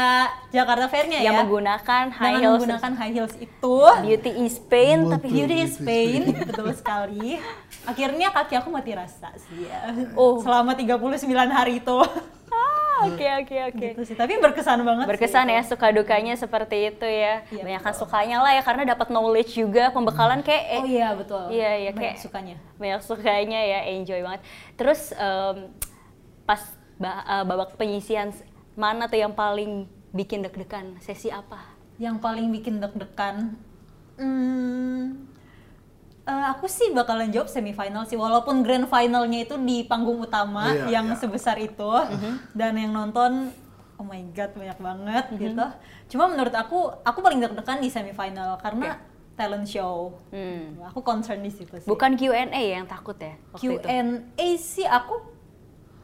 Jakarta 0.48 0.86
Fair-nya 0.86 1.18
ya. 1.18 1.24
yang 1.26 1.36
menggunakan 1.42 2.04
high 2.08 2.22
Dengan 2.28 2.40
heels 2.40 2.54
menggunakan 2.56 2.92
high 2.94 3.12
heels 3.12 3.34
itu. 3.36 3.76
beauty 4.00 4.30
is 4.40 4.56
pain 4.62 5.10
tapi. 5.10 5.26
Beauty 5.28 5.56
is 5.60 5.74
pain, 5.76 6.22
betul 6.40 6.70
sekali. 6.72 7.42
Akhirnya 7.82 8.30
kaki 8.30 8.54
aku 8.54 8.70
mati 8.70 8.94
rasa 8.94 9.34
sih 9.36 9.66
ya. 9.66 9.90
Oh. 10.14 10.38
Selama 10.38 10.78
39 10.78 11.18
hari 11.50 11.82
itu. 11.82 11.98
Ah, 13.02 13.10
oke 13.10 13.26
oke 13.42 13.56
oke. 13.68 13.86
Gitu 13.92 14.02
sih. 14.06 14.14
Tapi 14.14 14.38
berkesan 14.38 14.78
banget 14.80 15.04
berkesan 15.04 15.46
sih 15.46 15.54
ya 15.58 15.62
suka 15.66 15.86
dukanya 15.90 16.34
seperti 16.34 16.94
itu 16.94 17.02
ya. 17.02 17.42
Iya, 17.50 17.62
banyak 17.66 17.82
sukanya 17.92 18.38
lah 18.38 18.54
ya 18.54 18.62
karena 18.62 18.82
dapat 18.88 19.10
knowledge 19.10 19.58
juga 19.58 19.90
pembekalan 19.90 20.40
kayak 20.40 20.64
eh, 20.70 20.80
Oh 20.80 20.86
iya, 20.86 21.08
betul. 21.12 21.42
Iya, 21.50 21.70
iya, 21.76 21.90
Banyak 21.90 21.98
kayak- 21.98 22.20
sukanya. 22.22 22.56
banyak 22.78 23.00
sukanya 23.02 23.60
ya 23.60 23.80
enjoy 23.90 24.20
banget. 24.22 24.40
Terus 24.74 25.10
em, 25.12 25.56
pas 26.42 26.62
eh, 26.98 27.44
babak 27.44 27.74
penyisian 27.74 28.30
mana 28.72 29.04
tuh 29.04 29.18
yang 29.18 29.34
paling 29.34 29.84
bikin 30.10 30.40
deg-degan? 30.40 30.96
Sesi 31.02 31.28
apa? 31.28 31.58
Yang 32.00 32.16
paling 32.20 32.48
bikin 32.50 32.78
deg-degan, 32.78 33.56
hmm, 34.16 35.31
eh, 36.22 36.44
aku 36.48 36.66
sih 36.66 36.90
bakalan 36.90 37.28
jawab 37.28 37.46
semifinal 37.46 38.04
sih. 38.04 38.14
Walaupun 38.14 38.60
grand 38.60 38.86
finalnya 38.86 39.42
itu 39.42 39.54
di 39.56 39.82
panggung 39.82 40.18
utama 40.18 40.70
Iya, 40.70 40.86
yang 40.92 41.06
iya. 41.08 41.16
sebesar 41.16 41.56
itu, 41.56 41.90
dan 42.52 42.72
yang 42.74 42.90
nonton, 42.90 43.50
oh 43.96 44.04
my 44.04 44.22
god 44.30 44.50
banyak 44.52 44.78
banget 44.78 45.24
gitu. 45.36 45.66
Cuma 46.08 46.26
menurut 46.26 46.52
aku, 46.52 46.78
aku 47.00 47.18
paling 47.18 47.38
deg-degan 47.38 47.78
di 47.78 47.88
semifinal 47.88 48.54
karena 48.56 49.02
talent 49.32 49.64
show. 49.64 50.12
Hmm. 50.28 50.76
Aku 50.86 51.00
concern 51.00 51.40
di 51.40 51.48
situ 51.48 51.72
sih. 51.74 51.88
bukan 51.88 52.14
Q&A 52.14 52.52
yang 52.52 52.84
takut 52.84 53.16
ya 53.16 53.32
Q&A 53.56 54.46
sih 54.54 54.84
aku 54.84 55.24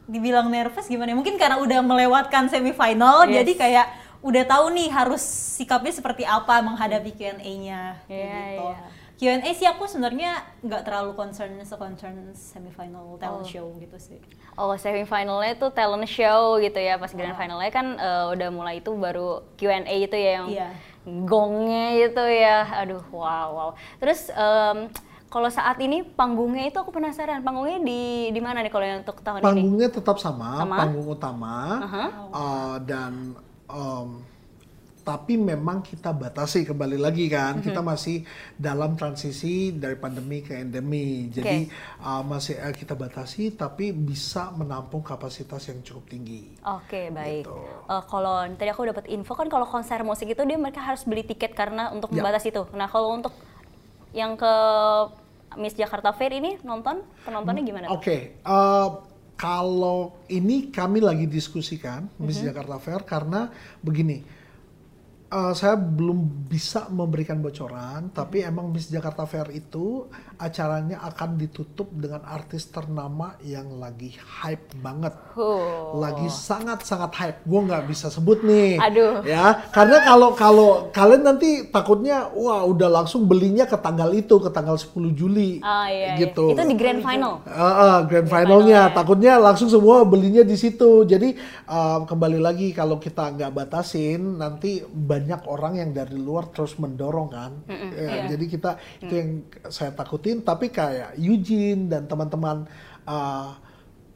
dibilang 0.05 0.49
nervous 0.49 0.89
gimana 0.89 1.13
ya? 1.13 1.15
Mungkin 1.15 1.37
karena 1.37 1.61
udah 1.61 1.79
melewatkan 1.79 2.49
semifinal 2.49 3.29
Yes. 3.29 3.33
jadi 3.37 3.51
kayak 3.55 3.87
udah 4.19 4.43
tahu 4.43 4.73
nih 4.73 4.89
harus 4.89 5.21
sikapnya 5.55 5.93
seperti 5.93 6.25
apa 6.25 6.59
menghadapi 6.59 7.13
Q&A-nya 7.13 8.01
Iya, 8.09 8.17
gitu. 8.49 8.65
iya. 8.65 8.77
Q&A 9.19 9.51
sih 9.51 9.67
aku 9.67 9.83
sebenarnya 9.83 10.31
nggak 10.63 10.87
terlalu 10.87 11.11
concern 11.11 11.59
se-concern 11.59 12.31
semifinal 12.31 13.19
talent 13.19 13.43
Oh. 13.43 13.43
show 13.43 13.67
gitu 13.75 13.99
sih. 13.99 14.15
Oh, 14.55 14.71
semifinalnya 14.73 15.53
itu 15.53 15.67
talent 15.69 16.07
show 16.07 16.55
gitu 16.57 16.79
ya. 16.79 16.95
Pas 16.95 17.11
grand 17.11 17.35
finalnya 17.35 17.67
kan 17.67 17.99
eh, 17.99 18.25
udah 18.31 18.47
mulai 18.47 18.79
itu 18.79 18.95
baru 18.95 19.43
Q&A 19.53 19.83
itu 19.99 20.15
ya 20.15 20.31
yang 20.39 20.47
Iya. 20.47 20.69
gongnya 21.27 21.85
itu 21.99 22.23
ya. 22.23 22.57
Aduh, 22.79 23.03
wow, 23.11 23.47
wow. 23.51 23.69
Terus 23.99 24.31
em, 24.31 24.87
kalau 25.27 25.51
saat 25.51 25.75
ini 25.77 26.01
panggungnya 26.01 26.65
itu 26.65 26.79
aku 26.79 26.89
penasaran. 26.89 27.43
Panggungnya 27.43 27.83
di 27.83 28.01
di 28.29 28.39
mana 28.39 28.63
nih 28.63 28.71
kalau 28.71 28.85
yang 28.87 29.03
untuk 29.03 29.19
tahun 29.19 29.43
ini? 29.43 29.45
Panggungnya 29.45 29.89
tetap 29.91 30.15
sama, 30.15 30.63
Sama? 30.63 30.75
panggung 30.79 31.07
utama 31.11 31.55
Aha. 31.83 32.05
uh, 32.31 32.75
dan 32.81 33.35
um, 33.67 34.23
tapi 35.09 35.41
memang 35.41 35.81
kita 35.81 36.13
batasi 36.13 36.69
kembali 36.69 37.01
lagi 37.01 37.25
kan, 37.25 37.57
Mhm. 37.57 37.65
kita 37.65 37.81
masih 37.81 38.21
dalam 38.53 38.93
transisi 38.93 39.73
dari 39.73 39.97
pandemi 39.97 40.45
ke 40.45 40.53
endemi, 40.53 41.25
jadi 41.33 41.65
uh, 41.97 42.21
masih 42.21 42.61
uh, 42.61 42.69
kita 42.69 42.93
batasi 42.93 43.57
tapi 43.57 43.89
bisa 43.89 44.53
menampung 44.53 45.01
kapasitas 45.01 45.65
yang 45.65 45.81
cukup 45.81 46.05
tinggi. 46.05 46.53
Oke, 46.61 47.09
baik. 47.09 47.49
Gitu. 47.49 47.57
Eh, 47.89 48.03
kalau 48.05 48.45
tadi 48.53 48.69
aku 48.69 48.85
dapat 48.85 49.09
info 49.09 49.33
kan 49.33 49.49
kalau 49.49 49.65
konser 49.65 50.05
musik 50.05 50.29
itu 50.29 50.41
dia 50.45 50.61
mereka 50.61 50.77
harus 50.79 51.01
beli 51.01 51.25
tiket 51.25 51.57
karena 51.57 51.89
untuk 51.89 52.13
Ya. 52.13 52.21
membatasi 52.21 52.53
itu. 52.53 52.69
Nah, 52.77 52.85
kalau 52.85 53.17
untuk 53.17 53.33
yang 54.13 54.37
ke 54.37 54.53
Miss 55.57 55.73
Jakarta 55.73 56.13
Fair 56.13 56.37
ini 56.37 56.61
nonton 56.61 57.01
penontonnya 57.25 57.65
gimana? 57.65 57.89
Oke, 57.89 58.37
uh, 58.45 59.01
kalau 59.33 60.21
ini 60.29 60.69
kami 60.69 61.01
lagi 61.01 61.25
diskusikan 61.25 62.05
Miss 62.21 62.37
Mhm. 62.37 62.53
Jakarta 62.53 62.77
Fair 62.77 63.01
karena 63.01 63.49
begini, 63.81 64.21
uh, 65.29 65.53
saya 65.53 65.77
belum 65.77 66.49
bisa 66.49 66.89
memberikan 66.89 67.39
bocoran, 67.39 68.09
tapi 68.11 68.41
emang 68.41 68.73
Miss 68.73 68.89
Jakarta 68.89 69.23
Fair 69.29 69.49
itu 69.53 70.09
acaranya 70.39 71.03
akan 71.03 71.35
ditutup 71.35 71.91
dengan 71.93 72.23
artis 72.25 72.67
ternama 72.71 73.35
yang 73.45 73.77
lagi 73.77 74.15
hype 74.17 74.73
banget, 74.79 75.13
Huh. 75.35 75.95
lagi 75.99 76.27
sangat-sangat 76.27 77.11
hype. 77.15 77.39
Gue 77.45 77.61
nggak 77.69 77.85
bisa 77.85 78.07
sebut 78.09 78.41
nih, 78.43 78.79
Aduh. 78.81 79.21
ya, 79.23 79.69
karena 79.69 80.01
kalau 80.03 80.29
kalau 80.33 80.69
kalian 80.89 81.23
nanti 81.25 81.67
takutnya, 81.69 82.27
wah 82.33 82.65
udah 82.65 82.89
langsung 82.89 83.29
belinya 83.29 83.69
ke 83.69 83.77
tanggal 83.77 84.09
itu, 84.15 84.35
ke 84.41 84.49
tanggal 84.49 84.75
10 84.75 85.13
Juli, 85.13 85.61
Ah 85.61 85.87
iya, 85.91 86.15
iya. 86.17 86.25
gitu. 86.25 86.55
Itu 86.55 86.63
di 86.65 86.75
grand 86.75 87.03
final. 87.03 87.43
Uh, 87.45 87.61
uh, 87.61 87.97
grand 88.07 88.27
finalnya 88.27 88.89
final, 88.89 88.91
ya. 88.91 88.95
takutnya 88.95 89.33
langsung 89.37 89.69
semua 89.69 90.01
belinya 90.03 90.41
di 90.41 90.57
situ 90.57 91.03
jadi 91.05 91.35
uh, 91.69 92.03
kembali 92.07 92.39
lagi 92.41 92.71
kalau 92.73 92.97
kita 92.97 93.35
nggak 93.35 93.51
batasin 93.53 94.39
nanti 94.39 94.81
banyak 94.83 95.18
orang 95.45 95.73
yang 95.75 95.89
dari 95.89 96.15
luar 96.15 96.47
terus 96.47 96.75
mendorong 96.75 97.27
kan 97.27 97.51
Ya, 97.65 97.75
Iya. 98.21 98.23
jadi 98.29 98.45
kita 98.47 98.71
Mm. 98.75 99.01
itu 99.01 99.13
yang 99.13 99.29
saya 99.67 99.91
takutin 99.91 100.39
tapi 100.39 100.69
kayak 100.69 101.15
Eugene 101.15 101.87
dan 101.87 102.05
teman-teman 102.05 102.67
uh, 103.03 103.51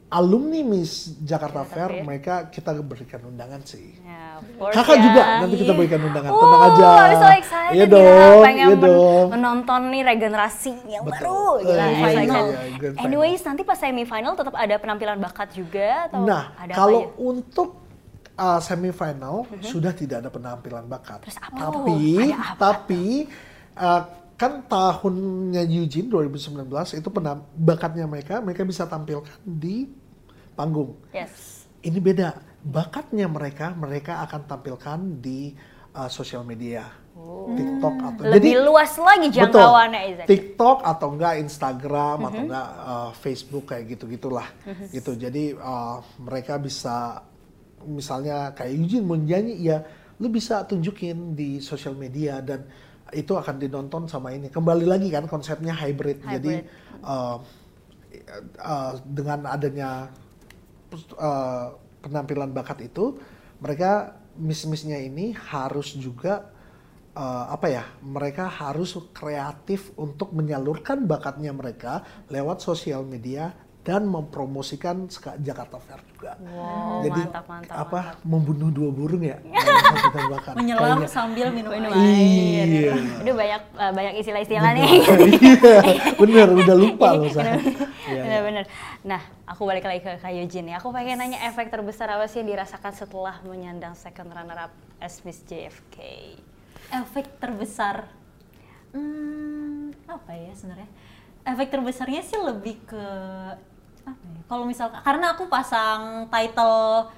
alumni 0.06 0.62
Miss 0.62 1.10
Jakarta 1.18 1.34
Jakarta 1.34 1.60
Fair 1.66 1.90
Fair. 1.90 2.04
mereka 2.04 2.34
kita 2.46 2.70
berikan 2.76 3.20
undangan 3.24 3.58
sih 3.62 3.98
Ya, 3.98 4.38
kakak 4.70 4.96
ya. 4.96 5.02
juga 5.02 5.22
nanti 5.40 5.56
kita 5.56 5.72
berikan 5.72 6.00
undangan 6.02 6.30
Oh, 6.30 6.40
tenang 6.40 6.62
aja 6.64 6.90
so 7.12 7.28
excited 7.32 7.74
iya 7.74 7.82
ya. 7.82 7.90
dong 7.90 8.38
Pengen 8.40 8.58
iya 8.60 8.66
men- 8.70 8.84
dong 8.84 9.26
menonton 9.30 9.80
nih 9.90 10.02
regenerasi 10.04 10.72
yang 10.86 11.02
Betul. 11.02 11.18
baru. 11.18 11.66
Gila, 11.66 11.74
iya, 11.74 11.86
excited. 11.90 12.30
iya, 12.30 12.46
grand 12.76 12.94
final. 12.94 13.04
Anyways, 13.04 13.42
nanti 13.42 13.62
pas 13.62 13.74
semifinal 13.74 14.32
tetap 14.32 14.54
ada 14.54 14.74
penampilan 14.76 15.18
bakat 15.18 15.48
juga 15.50 16.06
atau 16.06 16.22
Nah, 16.22 16.42
ada 16.54 16.72
kalau 16.72 17.00
aja? 17.02 17.18
untuk 17.20 17.68
uh, 18.36 18.60
semifinal 18.60 19.46
sudah 19.60 19.94
tidak 19.94 20.22
ada 20.22 20.30
penampilan 20.30 20.86
bakat. 20.86 21.22
Terus 21.24 21.38
apa 21.38 21.58
Tapi? 21.70 22.00
Ada 22.18 22.36
apa 22.36 22.54
tapi 22.58 23.04
uh, 23.74 24.02
kan 24.34 24.66
tahunnya 24.66 25.62
Eugene 25.62 26.10
2019 26.10 26.66
itu 26.98 27.08
penam 27.08 27.46
bakatnya 27.54 28.04
mereka, 28.04 28.42
mereka 28.42 28.66
bisa 28.66 28.82
tampilkan 28.84 29.30
di 29.46 29.86
panggung. 30.54 30.98
Yes. 31.14 31.66
Ini 31.84 31.98
beda, 32.00 32.34
bakatnya 32.64 33.28
mereka, 33.28 33.70
mereka 33.76 34.24
akan 34.26 34.40
tampilkan 34.48 34.98
di 35.20 35.52
uh, 35.92 36.08
sosial 36.08 36.42
media, 36.42 36.82
TikTok 37.54 37.94
atau 38.00 38.22
Oh. 38.24 38.32
Lebih 38.32 38.64
luas 38.64 38.90
lagi 38.98 39.28
jangkauannya, 39.30 40.00
Betul. 40.24 40.26
TikTok 40.26 40.78
atau 40.82 41.08
enggak 41.14 41.34
Instagram 41.38 42.18
atau 42.26 42.40
Mhm. 42.40 42.46
enggak 42.48 42.68
uh, 42.82 43.10
Facebook 43.14 43.64
kayak 43.70 43.84
gitu 43.94 44.04
gitulah 44.08 44.48
gitu 44.90 45.14
jadi 45.14 45.54
uh, 45.54 46.00
mereka 46.18 46.58
bisa 46.58 47.20
misalnya 47.86 48.52
kayak 48.56 48.72
Eugene 48.74 49.06
mau 49.06 49.16
nyanyi 49.16 49.60
ya 49.60 49.84
lu 50.18 50.30
bisa 50.30 50.62
tunjukin 50.64 51.34
di 51.34 51.58
sosial 51.58 51.98
media 51.98 52.38
dan 52.38 52.66
itu 53.12 53.34
akan 53.34 53.60
dinonton 53.60 54.08
sama 54.10 54.34
ini 54.34 54.50
kembali 54.50 54.86
lagi 54.88 55.08
kan 55.12 55.28
konsepnya 55.30 55.76
hybrid, 55.76 56.24
jadi 56.24 56.64
Hybrid. 56.64 57.06
uh, 57.06 57.36
uh, 58.58 58.92
dengan 59.06 59.46
adanya 59.50 60.08
uh, 61.18 61.74
penampilan 62.02 62.50
bakat 62.50 62.88
itu 62.88 63.18
mereka 63.62 64.18
miss-missnya 64.34 64.98
ini 64.98 65.30
harus 65.34 65.94
juga 65.94 66.50
uh, 67.14 67.46
apa 67.54 67.66
ya 67.70 67.84
mereka 68.02 68.50
harus 68.50 68.98
kreatif 69.14 69.94
untuk 69.94 70.34
menyalurkan 70.34 71.06
bakatnya 71.06 71.54
mereka 71.54 72.02
lewat 72.28 72.60
sosial 72.60 73.06
media 73.06 73.54
dan 73.84 74.08
mempromosikan 74.08 75.06
Jakarta 75.44 75.76
Fair 75.76 76.00
juga. 76.08 76.40
Wow, 76.40 77.04
Jadi 77.04 77.20
mantap, 77.20 77.44
mantap, 77.44 77.74
apa 77.76 78.00
mantap. 78.16 78.24
membunuh 78.24 78.70
dua 78.72 78.88
burung 78.88 79.20
ya? 79.20 79.36
Menyelam 80.58 81.04
Kayaknya. 81.04 81.08
sambil 81.12 81.52
minum 81.52 81.70
Minum 81.70 81.92
air. 81.92 82.64
Iya. 82.64 82.92
Aduh 83.20 83.34
banyak 83.36 83.62
eh, 83.76 83.92
banyak 83.92 84.14
istilah-istilah 84.24 84.70
nih. 84.72 84.88
Iya, 84.88 85.76
bener 86.24 86.48
udah 86.48 86.76
lupa 86.80 87.08
loh 87.12 87.28
saya. 87.28 87.60
Iya, 87.60 87.84
iya. 88.08 88.22
Bener-bener. 88.24 88.64
Nah, 89.04 89.20
aku 89.44 89.68
balik 89.68 89.84
lagi 89.84 90.00
ke 90.00 90.16
Kak 90.16 90.32
Eugene 90.32 90.72
ya. 90.72 90.80
Aku 90.80 90.88
pengen 90.88 91.20
nanya 91.20 91.44
efek 91.44 91.68
terbesar 91.68 92.08
apa 92.08 92.24
sih 92.24 92.40
yang 92.40 92.56
dirasakan 92.56 92.96
setelah 92.96 93.36
menyandang 93.44 93.92
second 93.92 94.32
runner 94.32 94.68
up 94.68 94.72
as 95.04 95.20
Miss 95.28 95.44
JFK? 95.44 96.00
efek 96.92 97.40
terbesar 97.40 98.06
hmm, 98.92 99.94
apa 100.06 100.32
ya 100.36 100.52
sebenarnya 100.54 100.90
efek 101.44 101.68
terbesarnya 101.72 102.20
sih 102.24 102.38
lebih 102.38 102.76
ke 102.86 103.04
apa 104.04 104.22
ya 104.22 104.40
kalau 104.44 104.64
misalkan 104.64 105.00
karena 105.00 105.26
aku 105.32 105.44
pasang 105.48 106.28
title 106.28 107.08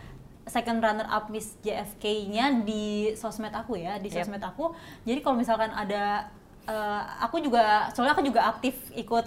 second 0.47 0.79
runner 0.79 1.07
up 1.11 1.27
Miss 1.27 1.59
JFK-nya 1.61 2.63
di 2.63 3.11
sosmed 3.19 3.51
aku 3.51 3.75
ya 3.75 3.99
di 3.99 4.07
Yep. 4.09 4.23
sosmed 4.23 4.43
aku 4.43 4.71
jadi 5.03 5.19
kalau 5.19 5.35
misalkan 5.35 5.75
ada 5.75 6.31
eh, 6.65 7.03
aku 7.21 7.43
juga 7.43 7.91
soalnya 7.91 8.15
aku 8.15 8.23
juga 8.23 8.47
aktif 8.47 8.79
ikut 8.95 9.27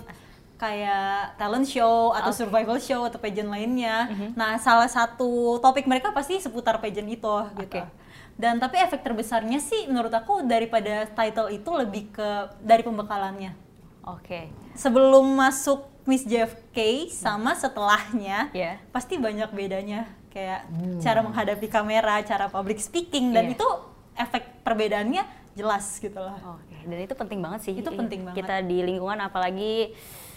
kayak 0.60 1.40
talent 1.40 1.64
show 1.64 2.12
atau 2.12 2.36
survival 2.36 2.76
show 2.80 3.08
atau 3.08 3.16
pageant 3.16 3.48
lainnya. 3.48 4.12
Nah, 4.36 4.60
salah 4.60 4.92
satu 4.92 5.56
topik 5.64 5.88
mereka 5.88 6.12
pasti 6.12 6.36
seputar 6.36 6.84
pageant 6.84 7.08
itu 7.08 7.36
gitu. 7.64 7.80
Dan 8.36 8.60
tapi 8.60 8.76
efek 8.76 9.00
terbesarnya 9.00 9.64
sih 9.64 9.88
menurut 9.88 10.12
aku 10.12 10.44
daripada 10.44 11.08
title 11.16 11.48
itu 11.48 11.70
lebih 11.72 12.12
ke 12.12 12.28
dari 12.60 12.84
pembekalannya. 12.84 13.56
Oke. 14.12 14.50
Sebelum 14.74 15.26
masuk 15.30 15.84
Miss 16.04 16.24
JFK 16.24 17.08
sama 17.08 17.54
setelahnya 17.54 18.50
Iya. 18.50 18.82
pasti 18.90 19.16
banyak 19.16 19.50
bedanya 19.50 20.10
kayak 20.30 20.66
cara 21.00 21.20
menghadapi 21.22 21.68
kamera, 21.68 22.18
cara 22.22 22.48
public 22.48 22.78
speaking 22.78 23.30
dan 23.30 23.46
Iya. 23.46 23.54
itu 23.54 23.68
efek 24.16 24.64
perbedaannya 24.64 25.22
jelas 25.54 25.86
gitu 25.98 26.16
loh. 26.16 26.34
Oke, 26.56 26.78
dan 26.84 27.00
itu 27.00 27.14
penting 27.14 27.40
banget 27.40 27.60
sih. 27.62 27.74
Itu 27.76 27.92
penting 27.92 28.24
banget. 28.24 28.42
Kita 28.42 28.56
di 28.62 28.82
lingkungan 28.82 29.20
apalagi 29.20 29.94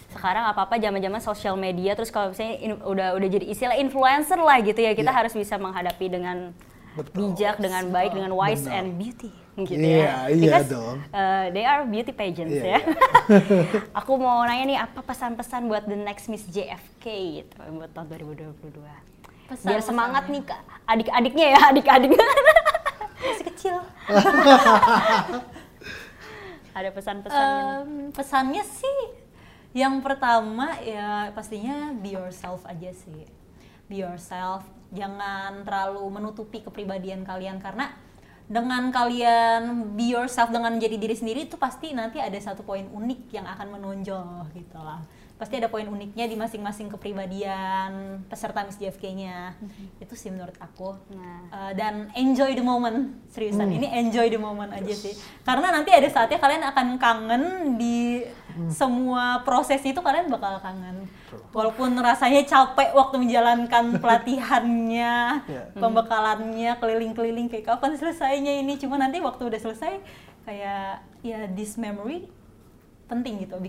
sekarang 0.09 0.45
apa-apa 0.45 0.77
zaman-zaman 0.77 1.17
sosial 1.19 1.57
media 1.57 1.93
terus 1.93 2.09
kalau 2.09 2.29
misalnya 2.29 2.57
in- 2.59 2.83
udah 2.83 3.17
udah 3.17 3.29
jadi 3.31 3.45
istilah 3.47 3.73
influencer 3.75 4.37
lah 4.37 4.61
gitu 4.61 4.77
ya, 4.77 4.93
kita 4.93 5.09
Iya. 5.09 5.17
harus 5.25 5.33
bisa 5.33 5.57
menghadapi 5.57 6.05
dengan 6.05 6.53
Betul. 6.93 7.33
bijak, 7.33 7.57
dengan 7.57 7.89
baik, 7.89 8.13
dengan 8.13 8.29
wise 8.31 8.63
Benar. 8.63 8.77
and 8.77 8.87
beauty 8.95 9.33
gitu 9.55 9.75
Iya, 9.75 10.27
ya. 10.27 10.31
iya 10.31 10.59
dong. 10.63 10.95
uh, 11.05 11.43
they 11.49 11.61
are 11.61 11.83
beauty 11.83 12.09
pageants 12.09 12.51
Iya, 12.51 12.73
ya. 12.73 12.77
Aku 13.99 14.15
mau 14.15 14.41
nanya 14.41 14.63
nih 14.65 14.79
apa 14.79 14.99
pesan-pesan 14.99 15.65
buat 15.65 15.83
the 15.83 15.95
next 15.95 16.25
Miss 16.25 16.43
JFK 16.45 17.03
gitu 17.37 17.53
buat 17.71 17.87
tahun 17.91 18.05
2022. 18.09 18.81
Pesan- 19.45 19.63
Biar 19.63 19.79
semangat 19.79 20.23
pesannya. 20.23 20.35
nih 20.35 20.41
Kak. 20.47 20.61
Adik-adiknya 20.85 21.45
ya, 21.49 21.59
adik-adiknya. 21.69 22.25
Masih 23.15 23.43
kecil. 23.47 23.75
Ada 26.73 26.89
pesan-pesannya. 26.89 27.63
Em, 27.79 27.89
pesannya 28.09 28.63
sih 28.63 28.97
yang 29.73 29.99
pertama 29.99 30.73
ya 30.79 31.27
pastinya 31.31 31.91
be 31.95 32.11
yourself 32.11 32.63
aja 32.63 32.91
sih 32.91 33.23
be 33.87 33.99
yourself 33.99 34.63
jangan 34.89 35.61
terlalu 35.61 36.01
menutupi 36.11 36.57
kepribadian 36.61 37.21
kalian 37.21 37.57
karena 37.57 37.93
dengan 38.47 38.91
kalian 38.91 39.95
be 39.95 40.11
yourself 40.11 40.51
dengan 40.51 40.75
menjadi 40.75 40.99
diri 40.99 41.15
sendiri 41.15 41.47
itu 41.47 41.55
pasti 41.55 41.95
nanti 41.95 42.19
ada 42.19 42.35
satu 42.35 42.61
poin 42.61 42.83
unik 42.83 43.31
yang 43.31 43.47
akan 43.47 43.79
menonjol 43.79 44.51
gitu 44.51 44.79
lah 44.79 44.99
pasti 45.43 45.59
ada 45.59 45.67
poin 45.67 45.83
uniknya 45.83 46.23
di 46.23 46.39
masing-masing 46.39 46.87
kepribadian 46.87 48.23
peserta 48.31 48.63
Miss 48.63 48.79
JFK-nya 48.79 49.59
itu 49.99 50.15
sih 50.15 50.31
menurut 50.31 50.55
aku. 50.55 50.95
Nah. 51.11 51.51
Uh, 51.51 51.71
dan 51.75 52.07
enjoy 52.15 52.55
the 52.55 52.63
moment. 52.63 53.11
Seriusan 53.27 53.67
ini 53.67 53.91
enjoy 53.91 54.31
the 54.31 54.39
moment 54.39 54.71
aja 54.71 54.95
sih. 54.95 55.11
Karena 55.43 55.75
nanti 55.75 55.91
ada 55.91 56.07
saatnya 56.07 56.39
kalian 56.39 56.63
akan 56.63 56.87
kangen 56.95 57.43
di 57.75 58.23
semua 58.71 59.43
proses 59.43 59.83
itu 59.83 59.99
kalian 59.99 60.31
bakal 60.31 60.63
kangen. 60.63 61.11
Walaupun 61.51 61.91
rasanya 61.99 62.47
capek 62.47 62.95
waktu 62.95 63.19
menjalankan 63.19 63.91
pelatihannya 64.03 65.43
Iya. 65.43 65.75
pembekalannya 65.75 66.71
keliling-keliling 66.79 67.51
kayak 67.51 67.67
kapan 67.67 67.99
selesainya 67.99 68.63
ini. 68.63 68.79
Cuma 68.79 68.95
nanti 68.95 69.19
waktu 69.19 69.43
udah 69.43 69.59
selesai 69.59 69.99
kayak 70.47 71.03
ya 71.19 71.51
this 71.51 71.75
memory 71.75 72.31
penting 73.11 73.43
gitu 73.43 73.59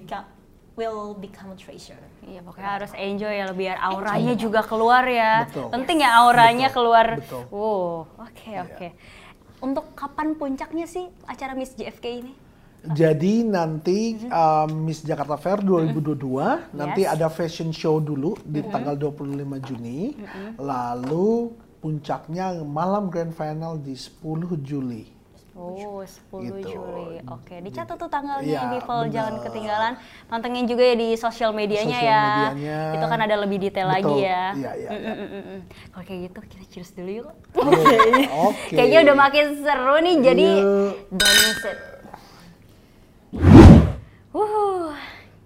will 0.75 1.14
become 1.14 1.54
a 1.54 1.59
treasure 1.59 1.99
Iya 2.25 2.40
pokoknya 2.40 2.71
harus 2.81 2.93
enjoy 2.97 3.35
ya 3.37 3.47
biar 3.52 3.76
auranya 3.78 4.33
juga 4.33 4.64
keluar 4.64 5.04
ya. 5.04 5.45
Betul. 5.45 5.69
Penting 5.71 5.99
ya 6.00 6.11
auranya 6.25 6.69
Betul. 6.73 6.76
keluar. 6.81 7.07
Betul. 7.21 7.43
Wow, 7.52 8.09
oke 8.16 8.49
Iya. 8.49 8.61
oke. 8.64 8.88
Untuk 9.61 9.85
kapan 9.93 10.33
puncaknya 10.35 10.88
sih 10.88 11.04
acara 11.25 11.52
Miss 11.52 11.76
JFK 11.76 12.07
ini? 12.25 12.33
Jadi 12.85 13.45
nanti 13.45 14.21
um, 14.28 14.85
Miss 14.85 15.00
Jakarta 15.00 15.40
Fair 15.40 15.64
2022 15.64 16.76
nanti 16.76 17.09
Yes. 17.09 17.12
ada 17.16 17.26
fashion 17.28 17.73
show 17.73 17.97
dulu 17.97 18.37
di 18.45 18.61
tanggal 18.61 18.93
25 18.97 19.40
Juni. 19.64 20.12
Lalu 20.61 21.49
puncaknya 21.81 22.61
malam 22.61 23.09
grand 23.09 23.33
final 23.33 23.81
di 23.81 23.97
10 23.97 24.21
Juli. 24.61 25.13
Oh, 25.54 26.02
10 26.02 26.11
Gitu. 26.50 26.75
Juli. 26.75 27.23
Oke, 27.25 27.62
dicatat 27.62 27.94
tuh 27.94 28.11
tanggalnya 28.11 28.42
Iya, 28.42 28.70
people 28.73 29.06
jangan 29.06 29.38
benar. 29.38 29.44
ketinggalan. 29.46 29.92
Pantengin 30.26 30.66
juga 30.66 30.82
ya 30.82 30.94
di 30.94 31.14
sosial 31.14 31.50
medianya 31.50 31.94
Sosial 31.94 32.11
ya. 32.11 32.23
medianya. 32.50 32.78
Itu 32.92 33.06
kan 33.06 33.20
ada 33.20 33.37
lebih 33.38 33.58
detail 33.61 33.87
Betul. 33.87 33.94
lagi 33.94 34.16
ya. 34.20 34.44
Iya, 34.52 34.70
iya, 34.75 34.88
Mm, 34.90 34.99
iya. 34.99 35.12
mm, 35.14 35.28
mm, 35.30 35.42
mm. 35.46 35.61
Kalau 35.88 36.04
kayak 36.04 36.20
gitu 36.26 36.38
kita 36.44 36.64
cheers 36.68 36.90
dulu 36.92 37.11
yuk. 37.14 37.28
Oke. 37.54 37.99
Oke. 38.50 38.75
Kayaknya 38.75 38.99
udah 39.04 39.17
makin 39.17 39.45
seru 39.56 39.97
nih 40.00 40.14
jadi 40.21 40.49
Yuk. 40.58 40.95
don't 41.12 41.38
miss 41.40 41.64
it. 41.64 41.78
Wuh, 44.30 44.90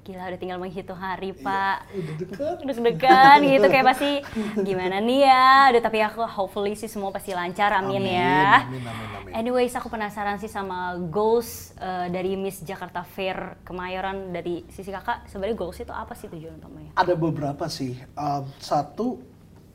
gila 0.09 0.25
udah 0.33 0.40
tinggal 0.40 0.57
menghitung 0.57 0.97
hari 0.97 1.37
pak. 1.37 1.85
Udah 1.92 2.14
deket. 2.16 2.57
Deg-degan 2.64 3.38
gitu 3.44 3.66
kayak 3.68 3.87
pasti 3.92 4.11
gimana 4.68 5.05
nih 5.05 5.21
ya. 5.29 5.68
Aduh 5.68 5.85
tapi 5.85 6.01
aku 6.01 6.25
hopefully 6.25 6.73
sih 6.73 6.88
semua 6.88 7.12
pasti 7.12 7.37
lancar 7.37 7.77
amin, 7.77 8.01
Amin, 8.01 8.16
ya. 8.16 8.64
amin, 8.64 8.81
amin, 8.88 9.09
amin. 9.21 9.33
Anyways 9.37 9.77
aku 9.77 9.92
penasaran 9.92 10.40
sih 10.40 10.49
sama 10.49 10.97
goals 11.12 11.77
eh, 11.77 12.09
dari 12.09 12.40
Miss 12.40 12.64
Jakarta 12.64 13.05
Fair 13.05 13.61
Kemayoran 13.68 14.33
dari 14.33 14.64
sisi 14.73 14.88
kakak. 14.88 15.29
Sebenarnya 15.29 15.57
goals 15.61 15.77
itu 15.77 15.92
apa 15.92 16.16
sih 16.16 16.33
tujuan 16.33 16.57
utamanya? 16.57 16.97
Ada 16.97 17.12
beberapa 17.12 17.68
sih. 17.68 17.92
Um, 18.16 18.49
satu, 18.57 19.21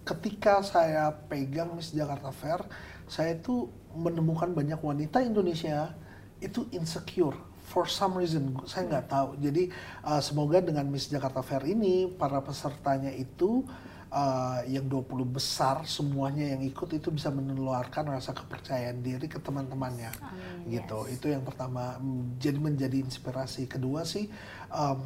ketika 0.02 0.66
saya 0.66 1.14
pegang 1.30 1.78
Miss 1.78 1.94
Jakarta 1.94 2.34
Fair, 2.34 2.66
saya 3.06 3.38
itu 3.38 3.70
menemukan 3.94 4.50
banyak 4.50 4.82
wanita 4.82 5.22
Indonesia 5.22 5.94
itu 6.42 6.66
insecure 6.74 7.53
for 7.64 7.88
some 7.88 8.20
reason 8.20 8.54
saya 8.68 8.86
nggak 8.88 9.08
tahu. 9.10 9.30
Jadi 9.40 9.72
uh, 10.04 10.22
semoga 10.22 10.60
dengan 10.60 10.86
Miss 10.92 11.08
Jakarta 11.08 11.42
Fair 11.42 11.64
ini 11.66 12.06
para 12.12 12.44
pesertanya 12.44 13.10
itu 13.10 13.64
uh, 14.14 14.62
yang 14.70 14.86
20 14.86 15.10
besar 15.26 15.82
semuanya 15.90 16.54
yang 16.54 16.62
ikut 16.62 16.90
itu 16.94 17.10
bisa 17.10 17.34
menularkan 17.34 18.14
rasa 18.14 18.36
kepercayaan 18.38 19.02
diri 19.02 19.26
ke 19.26 19.42
teman-temannya 19.42 20.14
gitu. 20.70 21.10
Itu 21.10 21.34
yang 21.34 21.42
pertama 21.42 21.98
mm, 21.98 22.38
jadi 22.38 22.60
menjadi 22.62 22.98
inspirasi. 23.02 23.66
Kedua 23.66 24.06
sih 24.06 24.30
um, 24.70 25.02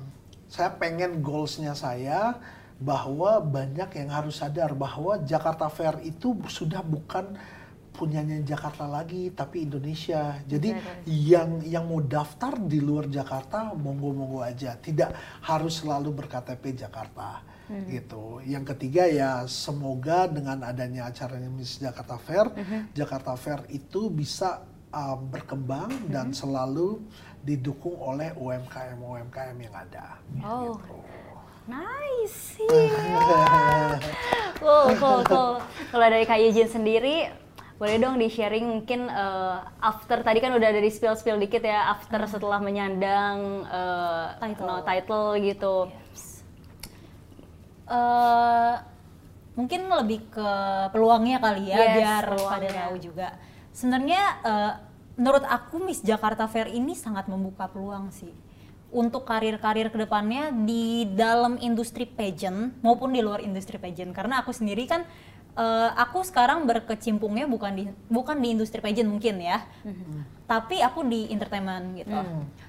saya 0.51 0.75
pengen 0.75 1.23
goalsnya 1.23 1.71
saya 1.75 2.35
bahwa 2.77 3.41
banyak 3.41 3.89
yang 3.97 4.09
harus 4.13 4.37
sadar 4.37 4.77
bahwa 4.77 5.17
Jakarta 5.25 5.65
Fair 5.65 5.97
itu 6.05 6.37
sudah 6.45 6.85
bukan 6.85 7.33
punyanya 7.97 8.37
Jakarta 8.45 8.85
lagi 8.85 9.33
tapi 9.33 9.65
Indonesia. 9.65 10.37
Jadi 10.45 10.77
yang 11.09 11.65
yang 11.65 11.89
mau 11.89 11.99
daftar 11.99 12.53
di 12.61 12.77
luar 12.77 13.09
Jakarta 13.09 13.73
monggo-monggo 13.73 14.45
aja, 14.45 14.77
tidak 14.77 15.17
harus 15.41 15.81
selalu 15.81 16.13
berKTP 16.13 16.77
Jakarta 16.77 17.57
gitu. 17.67 18.39
Yang 18.47 18.75
ketiga 18.75 19.03
ya 19.09 19.31
semoga 19.49 20.29
dengan 20.29 20.63
adanya 20.63 21.11
acaranya 21.11 21.51
Miss 21.51 21.81
Jakarta 21.81 22.15
Fair, 22.15 22.47
Jakarta 22.95 23.35
Fair 23.35 23.65
itu 23.67 24.07
bisa 24.07 24.63
uh, 24.91 25.17
berkembang 25.19 25.91
dan 26.07 26.31
selalu 26.31 27.03
didukung 27.43 27.95
oleh 27.99 28.31
UMKM 28.35 28.99
UMKM 28.99 29.57
yang 29.59 29.75
ada. 29.75 30.19
Oh, 30.43 30.75
nice. 31.67 32.59
Iya. 32.59 33.99
cool, 34.59 34.87
cool, 34.99 35.19
cool. 35.27 35.53
Kalau 35.91 36.07
dari 36.07 36.25
Kak 36.27 36.39
Yejin 36.39 36.67
sendiri, 36.67 37.31
boleh 37.77 38.01
dong 38.01 38.17
di 38.17 38.25
sharing 38.25 38.65
mungkin 38.65 39.05
eh, 39.05 39.57
after 39.85 40.25
tadi 40.25 40.41
kan 40.41 40.49
udah 40.57 40.69
dari 40.73 40.89
spill 40.89 41.13
spill 41.13 41.37
dikit 41.37 41.61
ya 41.61 41.93
after 41.93 42.25
setelah 42.25 42.57
menyandang 42.57 43.69
eh, 43.69 44.25
Title. 44.41 44.65
no, 44.65 44.75
title 44.81 45.27
gitu. 45.45 45.75
eh 47.87 48.75
mungkin 49.57 49.89
lebih 49.89 50.27
ke 50.29 50.49
peluangnya 50.93 51.41
kali 51.41 51.73
ya 51.73 51.77
Yes, 51.81 51.95
biar 51.97 52.25
pada 52.35 52.69
tahu 52.69 52.95
juga. 52.97 53.27
Sebenarnya 53.73 54.23
eh, 54.41 54.73
menurut 55.17 55.45
aku 55.45 55.77
Miss 55.81 56.01
Jakarta 56.01 56.49
Fair 56.49 56.69
ini 56.73 56.97
sangat 56.97 57.29
membuka 57.29 57.69
peluang 57.69 58.09
sih 58.09 58.33
untuk 58.87 59.27
karir-karir 59.27 59.91
ke 59.91 59.97
depannya 59.99 60.49
di 60.49 61.03
dalam 61.11 61.59
industri 61.59 62.07
pageant 62.07 62.79
maupun 62.79 63.11
di 63.11 63.19
luar 63.19 63.43
industri 63.43 63.75
pageant 63.75 64.15
karena 64.15 64.39
aku 64.39 64.55
sendiri 64.55 64.87
kan 64.87 65.03
eh, 65.57 65.89
aku 65.97 66.21
sekarang 66.21 66.69
berkecimpungnya 66.69 67.49
bukan 67.49 67.73
di 67.73 67.83
bukan 68.07 68.37
di 68.37 68.53
industri 68.53 68.79
pageant 68.79 69.09
mungkin 69.09 69.41
ya. 69.41 69.65
Tapi 70.47 70.79
aku 70.79 71.03
di 71.03 71.27
entertainment 71.33 71.97
gitu. 71.99 72.15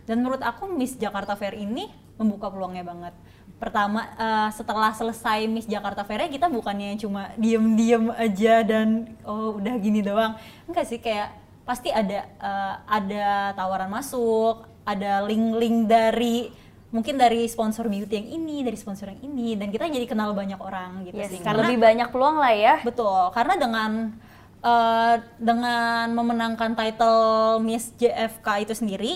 Dan 0.08 0.24
menurut 0.24 0.42
aku 0.42 0.66
Miss 0.72 0.98
Jakarta 0.98 1.38
Fair 1.38 1.54
ini 1.54 1.86
membuka 2.18 2.50
peluangnya 2.50 2.82
banget. 2.82 3.14
Pertama 3.60 4.08
eh, 4.16 4.50
setelah 4.56 4.90
selesai 4.96 5.46
Miss 5.46 5.68
Jakarta 5.68 6.02
Fair 6.02 6.26
kita 6.26 6.48
bukannya 6.48 6.98
cuma 6.98 7.30
diem-diem 7.38 8.10
aja 8.16 8.64
dan 8.66 9.14
oh 9.22 9.60
udah 9.60 9.74
gini 9.78 10.02
doang. 10.02 10.34
Enggak 10.66 10.88
sih 10.88 10.98
kayak 10.98 11.30
pasti 11.68 11.92
ada 11.92 12.24
eh, 12.24 12.74
ada 12.88 13.52
tawaran 13.54 13.92
masuk 13.92 14.64
ada 14.88 15.20
link-link 15.28 15.84
dari 15.84 16.48
mungkin 16.88 17.20
dari 17.20 17.44
sponsor 17.44 17.84
beauty 17.84 18.16
yang 18.16 18.28
ini 18.32 18.64
dari 18.64 18.72
sponsor 18.74 19.12
yang 19.12 19.20
ini 19.20 19.60
dan 19.60 19.68
kita 19.68 19.84
jadi 19.86 20.08
kenal 20.08 20.32
banyak 20.32 20.56
orang 20.56 21.04
gitu 21.04 21.20
Yes, 21.20 21.36
sih 21.36 21.40
karena 21.44 21.68
lebih 21.68 21.78
banyak 21.78 22.08
peluang 22.08 22.40
lah 22.40 22.54
ya. 22.56 22.74
Betul, 22.80 23.28
karena 23.36 23.54
dengan 23.60 23.90
eh, 24.58 25.14
dengan 25.36 26.06
memenangkan 26.16 26.72
title 26.72 27.20
Miss 27.60 27.92
JFK 27.94 28.64
itu 28.64 28.72
sendiri, 28.72 29.12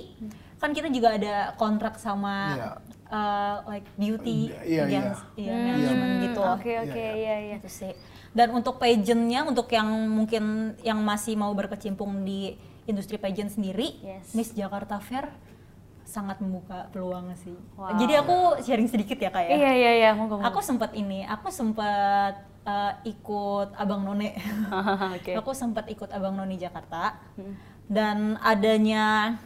kan 0.60 0.70
kita 0.70 0.92
juga 0.92 1.16
ada 1.16 1.56
kontrak 1.56 1.96
sama 1.96 2.54
Iya. 2.54 2.70
uh, 3.10 3.56
like 3.66 3.88
beauty 3.96 4.52
Iya, 4.52 4.60
iya. 4.62 4.82
against 4.86 5.22
iya, 5.34 5.52
management 5.52 6.12
gitu. 6.22 6.40
Oke 6.44 6.72
oke 6.78 7.04
iya 7.18 7.34
iya. 7.40 7.56
Itu 7.58 7.72
sih. 7.72 7.92
Dan 8.32 8.52
untuk 8.52 8.78
pageantnya, 8.78 9.44
untuk 9.44 9.68
yang 9.68 9.88
mungkin 10.08 10.72
yang 10.80 10.96
masih 11.02 11.36
mau 11.36 11.52
berkecimpung 11.52 12.22
di 12.22 12.56
industri 12.84 13.16
pageant 13.16 13.50
sendiri, 13.50 13.96
Yes. 14.00 14.32
Miss 14.32 14.52
Jakarta 14.52 14.96
Fair 14.98 15.28
sangat 16.12 16.36
membuka 16.44 16.92
peluang 16.92 17.32
sih. 17.40 17.56
Wow. 17.72 17.96
Jadi 17.96 18.12
aku 18.20 18.36
sharing 18.60 18.84
sedikit 18.92 19.16
ya 19.16 19.32
kak 19.32 19.48
ya. 19.48 19.56
Iya 19.56 19.72
iya 19.72 19.92
iya 19.96 20.10
monggo 20.12 20.36
monggo. 20.36 20.52
Aku 20.52 20.60
sempat 20.60 20.92
ini, 20.92 21.24
aku 21.24 21.48
sempat 21.48 22.44
uh, 22.68 22.92
ikut 23.08 23.72
Abang 23.80 24.04
None. 24.04 24.36
Oke. 25.16 25.32
Aku 25.32 25.56
sempat 25.56 25.88
ikut 25.88 26.12
Abang 26.12 26.36
None 26.36 26.60
Jakarta. 26.60 27.16
Dan 27.88 28.36
adanya 28.44 29.40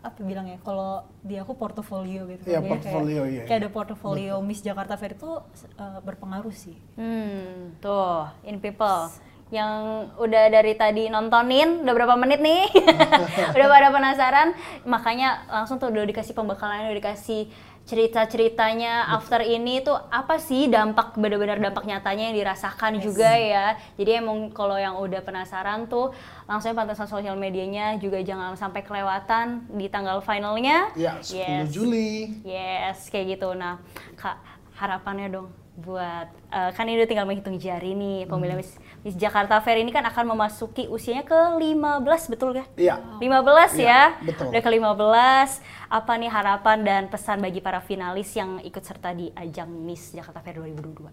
apa 0.00 0.16
bilangnya 0.24 0.56
kalau 0.64 1.04
di 1.20 1.36
aku 1.36 1.60
portofolio 1.60 2.24
gitu 2.24 2.48
Iya, 2.48 2.64
Dia 2.64 2.70
portofolio, 2.72 3.20
kayak, 3.20 3.34
iya, 3.36 3.42
kayak 3.44 3.60
ada 3.60 3.68
portofolio 3.68 4.34
Miss 4.40 4.64
Jakarta 4.64 4.96
Fair 4.96 5.12
itu 5.12 5.28
uh, 5.76 6.00
berpengaruh 6.00 6.56
sih 6.56 6.72
Hmm, 6.96 7.76
tuh, 7.84 8.24
in 8.48 8.64
people 8.64 9.12
yang 9.50 9.70
udah 10.14 10.46
dari 10.48 10.72
tadi 10.72 11.06
nontonin 11.06 11.82
udah 11.82 11.90
berapa 11.92 12.14
menit 12.14 12.38
nih 12.38 12.70
udah 13.54 13.66
pada 13.66 13.88
penasaran 13.90 14.48
makanya 14.84 15.42
langsung 15.46 15.76
tuh 15.76 15.90
udah 15.90 16.06
dikasih 16.06 16.32
pembekalan 16.32 16.86
udah 16.86 16.96
dikasih 16.96 17.50
cerita-ceritanya 17.82 19.06
after 19.08 19.38
ini 19.38 19.80
tuh 19.80 19.98
apa 20.08 20.36
sih 20.36 20.66
dampak 20.66 21.14
benar-benar 21.14 21.58
dampak 21.58 21.82
nyatanya 21.82 22.30
yang 22.30 22.36
dirasakan 22.38 22.98
juga 22.98 23.30
ya 23.30 23.74
jadi 23.94 24.18
emang 24.18 24.50
kalau 24.50 24.74
yang 24.74 24.94
udah 24.96 25.18
penasaran 25.20 25.86
tuh 25.86 26.10
langsung 26.44 26.72
pantau 26.72 26.94
sosial 26.94 27.34
medianya 27.34 27.94
juga 27.96 28.18
jangan 28.18 28.54
sampai 28.54 28.80
kelewatan 28.80 29.66
di 29.72 29.86
tanggal 29.86 30.18
finalnya 30.20 30.90
Ya, 30.94 31.18
10 31.18 31.34
Yes. 31.34 31.66
Juli. 31.70 32.10
Yes, 32.42 32.98
kayak 33.08 33.38
gitu. 33.38 33.54
Nah, 33.54 33.78
Kak, 34.14 34.36
harapannya 34.74 35.30
dong 35.30 35.48
buat 35.76 36.28
eh, 36.50 36.70
kan 36.72 36.84
ini 36.84 36.98
udah 36.98 37.08
tinggal 37.08 37.24
menghitung 37.24 37.56
jari 37.56 37.94
nih 37.94 38.26
pemilihan 38.26 38.58
Miss, 38.58 38.76
Miss 39.00 39.16
Jakarta 39.16 39.56
Fair 39.64 39.80
ini 39.80 39.88
kan 39.88 40.04
akan 40.04 40.36
memasuki 40.36 40.84
usianya 40.84 41.24
ke 41.24 41.32
15 41.56 42.04
betul 42.28 42.52
gak? 42.52 42.68
Iya. 42.76 43.00
15 43.16 43.80
Iya, 43.80 43.88
ya. 43.88 44.02
betul. 44.20 44.52
Udah 44.52 44.60
ke 44.60 44.70
15. 44.76 45.64
Apa 45.88 46.12
nih 46.20 46.28
harapan 46.28 46.78
dan 46.84 47.02
pesan 47.08 47.40
bagi 47.40 47.64
para 47.64 47.80
finalis 47.80 48.28
yang 48.36 48.60
ikut 48.60 48.84
serta 48.84 49.16
di 49.16 49.32
ajang 49.32 49.72
Miss 49.72 50.12
Jakarta 50.12 50.44
Fair 50.44 50.60
2022? 50.60 51.08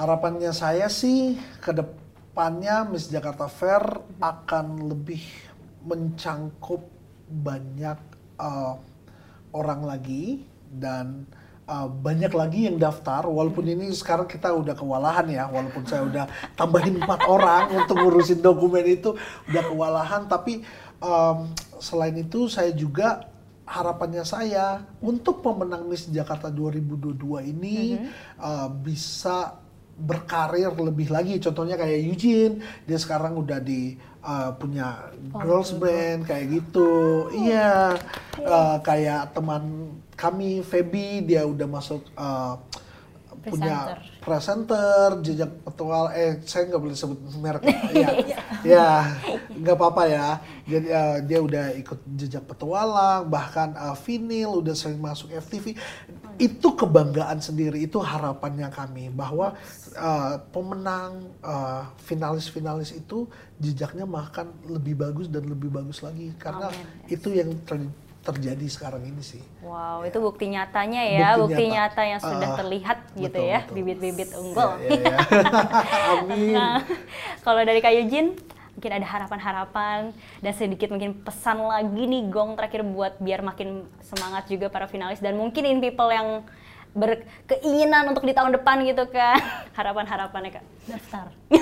Harapannya 0.00 0.48
saya 0.56 0.88
sih 0.88 1.36
ke 1.60 1.76
depannya 1.76 2.88
Miss 2.88 3.12
Jakarta 3.12 3.44
Fair 3.44 4.00
akan 4.16 4.88
lebih 4.88 5.20
mencangkup 5.84 6.80
banyak 7.28 8.00
uh, 8.40 8.80
orang 9.52 9.84
lagi 9.84 10.40
dan 10.72 11.28
uh, 11.70 11.86
banyak 11.86 12.32
lagi 12.34 12.66
yang 12.66 12.76
daftar 12.82 13.22
walaupun 13.30 13.70
ini 13.70 13.94
sekarang 13.94 14.26
kita 14.26 14.50
udah 14.50 14.74
kewalahan 14.74 15.26
ya 15.30 15.46
walaupun 15.46 15.86
saya 15.86 16.02
udah 16.02 16.26
tambahin 16.58 16.98
empat 16.98 17.30
orang 17.30 17.70
untuk 17.78 18.02
ngurusin 18.02 18.42
dokumen 18.42 18.82
itu 18.82 19.14
udah 19.46 19.62
kewalahan. 19.70 20.26
Tapi 20.26 20.66
um, 20.98 21.54
selain 21.78 22.18
itu 22.18 22.50
saya 22.50 22.74
juga 22.74 23.30
harapannya 23.70 24.26
saya 24.26 24.82
untuk 24.98 25.46
pemenang 25.46 25.86
Miss 25.86 26.10
Jakarta 26.10 26.50
2022 26.50 27.54
ini 27.54 28.02
uh, 28.42 28.66
bisa 28.66 29.62
berkarir 30.00 30.72
lebih 30.74 31.12
lagi. 31.12 31.38
Contohnya 31.38 31.78
kayak 31.78 32.00
Eugene 32.02 32.54
dia 32.88 32.98
sekarang 32.98 33.38
udah 33.38 33.62
di 33.62 33.94
uh, 34.24 34.52
punya 34.56 35.12
girls 35.34 35.72
band 35.76 36.28
kayak 36.28 36.46
gitu. 36.50 37.28
Iya 37.32 37.96
uh, 38.44 38.76
kayak 38.80 39.36
teman 39.36 39.94
kami 40.16 40.60
Feby 40.60 41.24
dia 41.24 41.48
udah 41.48 41.68
masuk 41.68 42.04
uh, 42.16 42.60
punya 43.44 44.00
presenter. 44.20 45.16
jejak 45.24 45.50
petual 45.64 46.12
eh 46.12 46.40
saya 46.44 46.68
nggak 46.68 46.82
boleh 46.82 46.96
sebut 46.96 47.18
merek 47.40 47.64
ya. 47.94 48.10
Ya 48.60 49.16
nggak 49.56 49.76
apa-apa 49.76 50.02
ya. 50.04 50.26
Jadi 50.68 50.88
uh, 50.92 51.16
dia 51.24 51.40
udah 51.40 51.72
ikut 51.80 51.98
jejak 52.16 52.44
petualang 52.44 53.24
bahkan 53.32 53.72
uh, 53.72 53.96
vinil 53.96 54.60
udah 54.60 54.76
sering 54.76 55.00
masuk 55.00 55.32
FTV 55.32 55.72
itu 56.40 56.68
kebanggaan 56.72 57.40
sendiri 57.44 57.84
itu 57.84 58.00
harapannya 58.00 58.72
kami 58.72 59.12
bahwa 59.12 59.52
uh, 59.96 60.40
pemenang 60.52 61.28
uh, 61.44 61.84
finalis-finalis 62.00 62.96
itu 62.96 63.28
jejaknya 63.60 64.08
makan 64.08 64.48
lebih 64.64 64.96
bagus 64.96 65.28
dan 65.28 65.44
lebih 65.44 65.68
bagus 65.68 66.00
lagi. 66.00 66.32
Karena 66.40 66.72
Amin, 66.72 67.12
itu 67.12 67.28
yang 67.32 67.52
ter- 67.68 67.92
terjadi 68.20 68.66
sekarang 68.66 69.02
ini 69.02 69.20
sih 69.20 69.40
Wow, 69.60 70.04
itu 70.04 70.16
bukti 70.16 70.44
nyatanya 70.46 71.02
ya, 71.02 71.28
Bukti 71.34 71.56
bukti, 71.56 71.64
nyata. 71.66 71.76
nyata. 71.96 72.02
yang 72.06 72.20
sudah 72.20 72.48
Ah, 72.48 72.56
terlihat 72.56 72.98
gitu 73.14 73.32
betul, 73.32 73.44
ya, 73.46 73.60
bibit-bibit 73.66 74.30
unggul. 74.34 74.70
Ya, 74.78 74.88
ya, 74.88 75.00
ya. 75.00 75.16
Amin. 76.14 76.52
Nah, 76.52 76.80
kalau 77.40 77.60
dari 77.60 77.78
Kak 77.78 77.92
Eugene, 77.92 78.36
mungkin 78.70 78.92
ada 78.94 79.06
harapan-harapan 79.06 80.12
dan 80.38 80.52
sedikit 80.52 80.88
mungkin 80.88 81.16
pesan 81.18 81.60
lagi 81.60 82.02
nih 82.02 82.28
gong 82.28 82.54
terakhir 82.54 82.80
buat 82.82 83.16
biar 83.18 83.40
makin 83.40 83.84
semangat 84.00 84.46
juga 84.46 84.68
para 84.68 84.84
finalis 84.84 85.18
dan 85.18 85.34
mungkin 85.34 85.64
in 85.64 85.78
people 85.78 86.08
yang 86.08 86.44
berkeinginan 86.90 88.08
untuk 88.08 88.24
di 88.24 88.32
tahun 88.32 88.50
depan 88.52 88.82
gitu 88.82 89.04
kan. 89.06 89.38
Harapan-harapannya 89.78 90.50
Kak. 90.52 90.64
daftar 90.86 91.26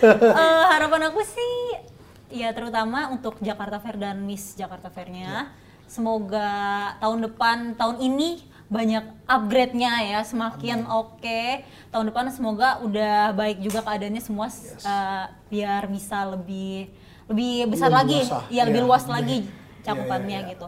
Eh, 0.00 0.64
harapan 0.66 1.02
aku 1.06 1.20
sih 1.22 1.69
ya 2.30 2.50
terutama 2.50 3.10
untuk 3.10 3.36
Jakarta 3.38 3.76
Fair 3.76 3.96
dan 3.96 4.22
Miss 4.22 4.54
Jakarta 4.54 4.88
Fairnya. 4.88 5.50
Semoga 5.84 6.50
tahun 6.96 7.26
depan 7.26 7.56
tahun 7.74 7.98
ini 7.98 8.46
banyak 8.70 9.02
upgrade-nya 9.26 9.92
ya 10.08 10.20
semakin 10.22 10.86
oke. 10.86 11.42
Tahun 11.90 12.06
depan 12.06 12.30
semoga 12.30 12.78
udah 12.80 13.34
baik 13.34 13.58
juga 13.58 13.82
keadaannya 13.82 14.22
semua 14.22 14.46
eh, 14.46 15.24
biar 15.50 15.84
bisa 15.86 16.22
lebih 16.24 16.86
lebih 17.26 17.66
besar 17.68 17.90
Lebih 17.90 17.98
lagi. 17.98 18.18
lah. 18.24 18.44
ya 18.48 18.62
lebih 18.64 18.80
Iya, 18.80 18.86
luas 18.86 19.04
lagi 19.06 19.38
iya, 19.42 19.82
cakupannya 19.82 20.30
iya, 20.30 20.40
iya. 20.40 20.50
gitu. 20.54 20.66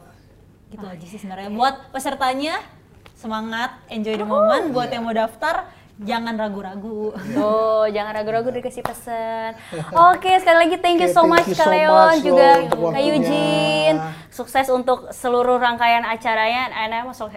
Gitu 0.70 0.85
aja 0.85 1.07
sih 1.07 1.18
sebenarnya. 1.18 1.48
Buat 1.51 1.75
pesertanya 1.90 2.55
semangat 3.14 3.79
enjoy 3.87 4.14
the 4.14 4.27
moment. 4.27 4.70
Buat 4.70 4.90
Iya. 4.90 4.94
yang 4.98 5.05
mau 5.07 5.14
daftar 5.14 5.55
jangan 6.00 6.35
ragu-ragu 6.35 7.12
Tuh, 7.12 7.85
jangan 7.92 8.12
ragu-ragu 8.16 8.48
dikasih 8.48 8.81
pesan. 8.81 9.52
Oke, 9.92 10.33
sekali 10.40 10.68
lagi 10.68 10.76
thank 10.81 10.98
you 11.05 11.11
so 11.12 11.22
thank 11.26 11.33
much 11.37 11.46
you 11.52 11.57
Kak 11.57 11.68
so 11.68 11.72
Leon 11.72 11.92
much 11.92 12.24
juga 12.24 12.48
Kak. 12.72 13.00
Eugene. 13.02 13.98
Sukses 14.33 14.66
untuk 14.72 15.12
seluruh 15.12 15.61
rangkaian 15.61 16.02
acaranya. 16.09 16.72
And 16.72 16.90
I'm 16.96 17.12
so 17.12 17.28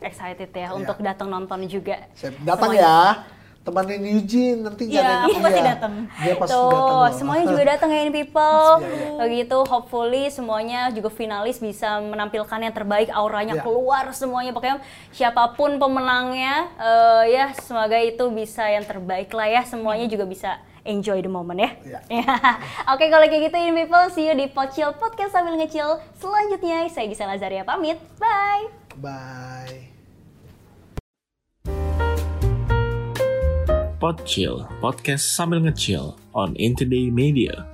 excited 0.00 0.54
ya 0.54 0.70
untuk 0.72 1.02
datang 1.02 1.28
nonton 1.30 1.66
juga. 1.66 2.06
Siap, 2.14 2.38
datang 2.46 2.70
Semuanya. 2.72 3.22
ya 3.22 3.34
temenin 3.64 4.04
Eugene 4.04 4.60
nanti 4.60 4.84
nggak 4.84 4.92
Iya, 4.92 5.00
ada 5.00 5.12
yang 5.16 5.24
aku 5.24 5.38
pasti 5.40 5.60
iya. 5.60 5.70
datang. 5.72 5.92
dia 6.20 6.34
pasti 6.36 6.52
Tuh, 6.52 6.68
datang 6.68 7.14
semuanya 7.16 7.44
juga 7.48 7.62
datang 7.64 7.90
ya 7.90 8.00
ini 8.04 8.12
people. 8.12 8.70
Iya, 8.76 9.08
Begitu, 9.24 9.58
hopefully 9.64 10.24
semuanya 10.28 10.80
juga 10.92 11.08
finalis 11.08 11.56
bisa 11.56 11.96
menampilkan 11.98 12.58
yang 12.60 12.74
terbaik, 12.76 13.08
auranya 13.08 13.56
Iya. 13.56 13.64
keluar 13.64 14.04
semuanya. 14.12 14.52
Pokoknya 14.52 14.84
siapa 15.10 15.56
pun 15.56 15.80
pemenangnya, 15.80 16.68
eh, 16.76 17.22
ya 17.32 17.56
semoga 17.56 17.96
itu 17.96 18.28
bisa 18.30 18.68
yang 18.68 18.84
terbaik 18.84 19.32
lah 19.32 19.48
ya. 19.48 19.64
Semuanya 19.64 20.04
juga 20.06 20.28
bisa 20.28 20.60
enjoy 20.84 21.24
the 21.24 21.32
moment 21.32 21.56
ya. 21.56 21.70
Iya. 21.80 22.00
Ya. 22.20 22.36
Oke, 22.92 23.08
kalau 23.08 23.24
kayak 23.24 23.48
gitu 23.48 23.56
ini 23.56 23.72
people, 23.80 24.04
see 24.12 24.28
you 24.28 24.36
di 24.36 24.44
Pocil 24.46 24.92
Podcast 24.94 25.32
sambil 25.32 25.56
ngecil. 25.56 26.04
Selanjutnya, 26.20 26.84
saya 26.92 27.08
Gisela 27.08 27.32
Lazaria 27.32 27.64
pamit. 27.64 27.96
Bye. 28.20 28.68
bye 28.94 29.93
Podchill, 34.04 34.68
podcast 34.84 35.32
sambil 35.32 35.64
ngecil 35.64 36.12
on 36.36 36.52
Intoday 36.60 37.08
Media. 37.08 37.73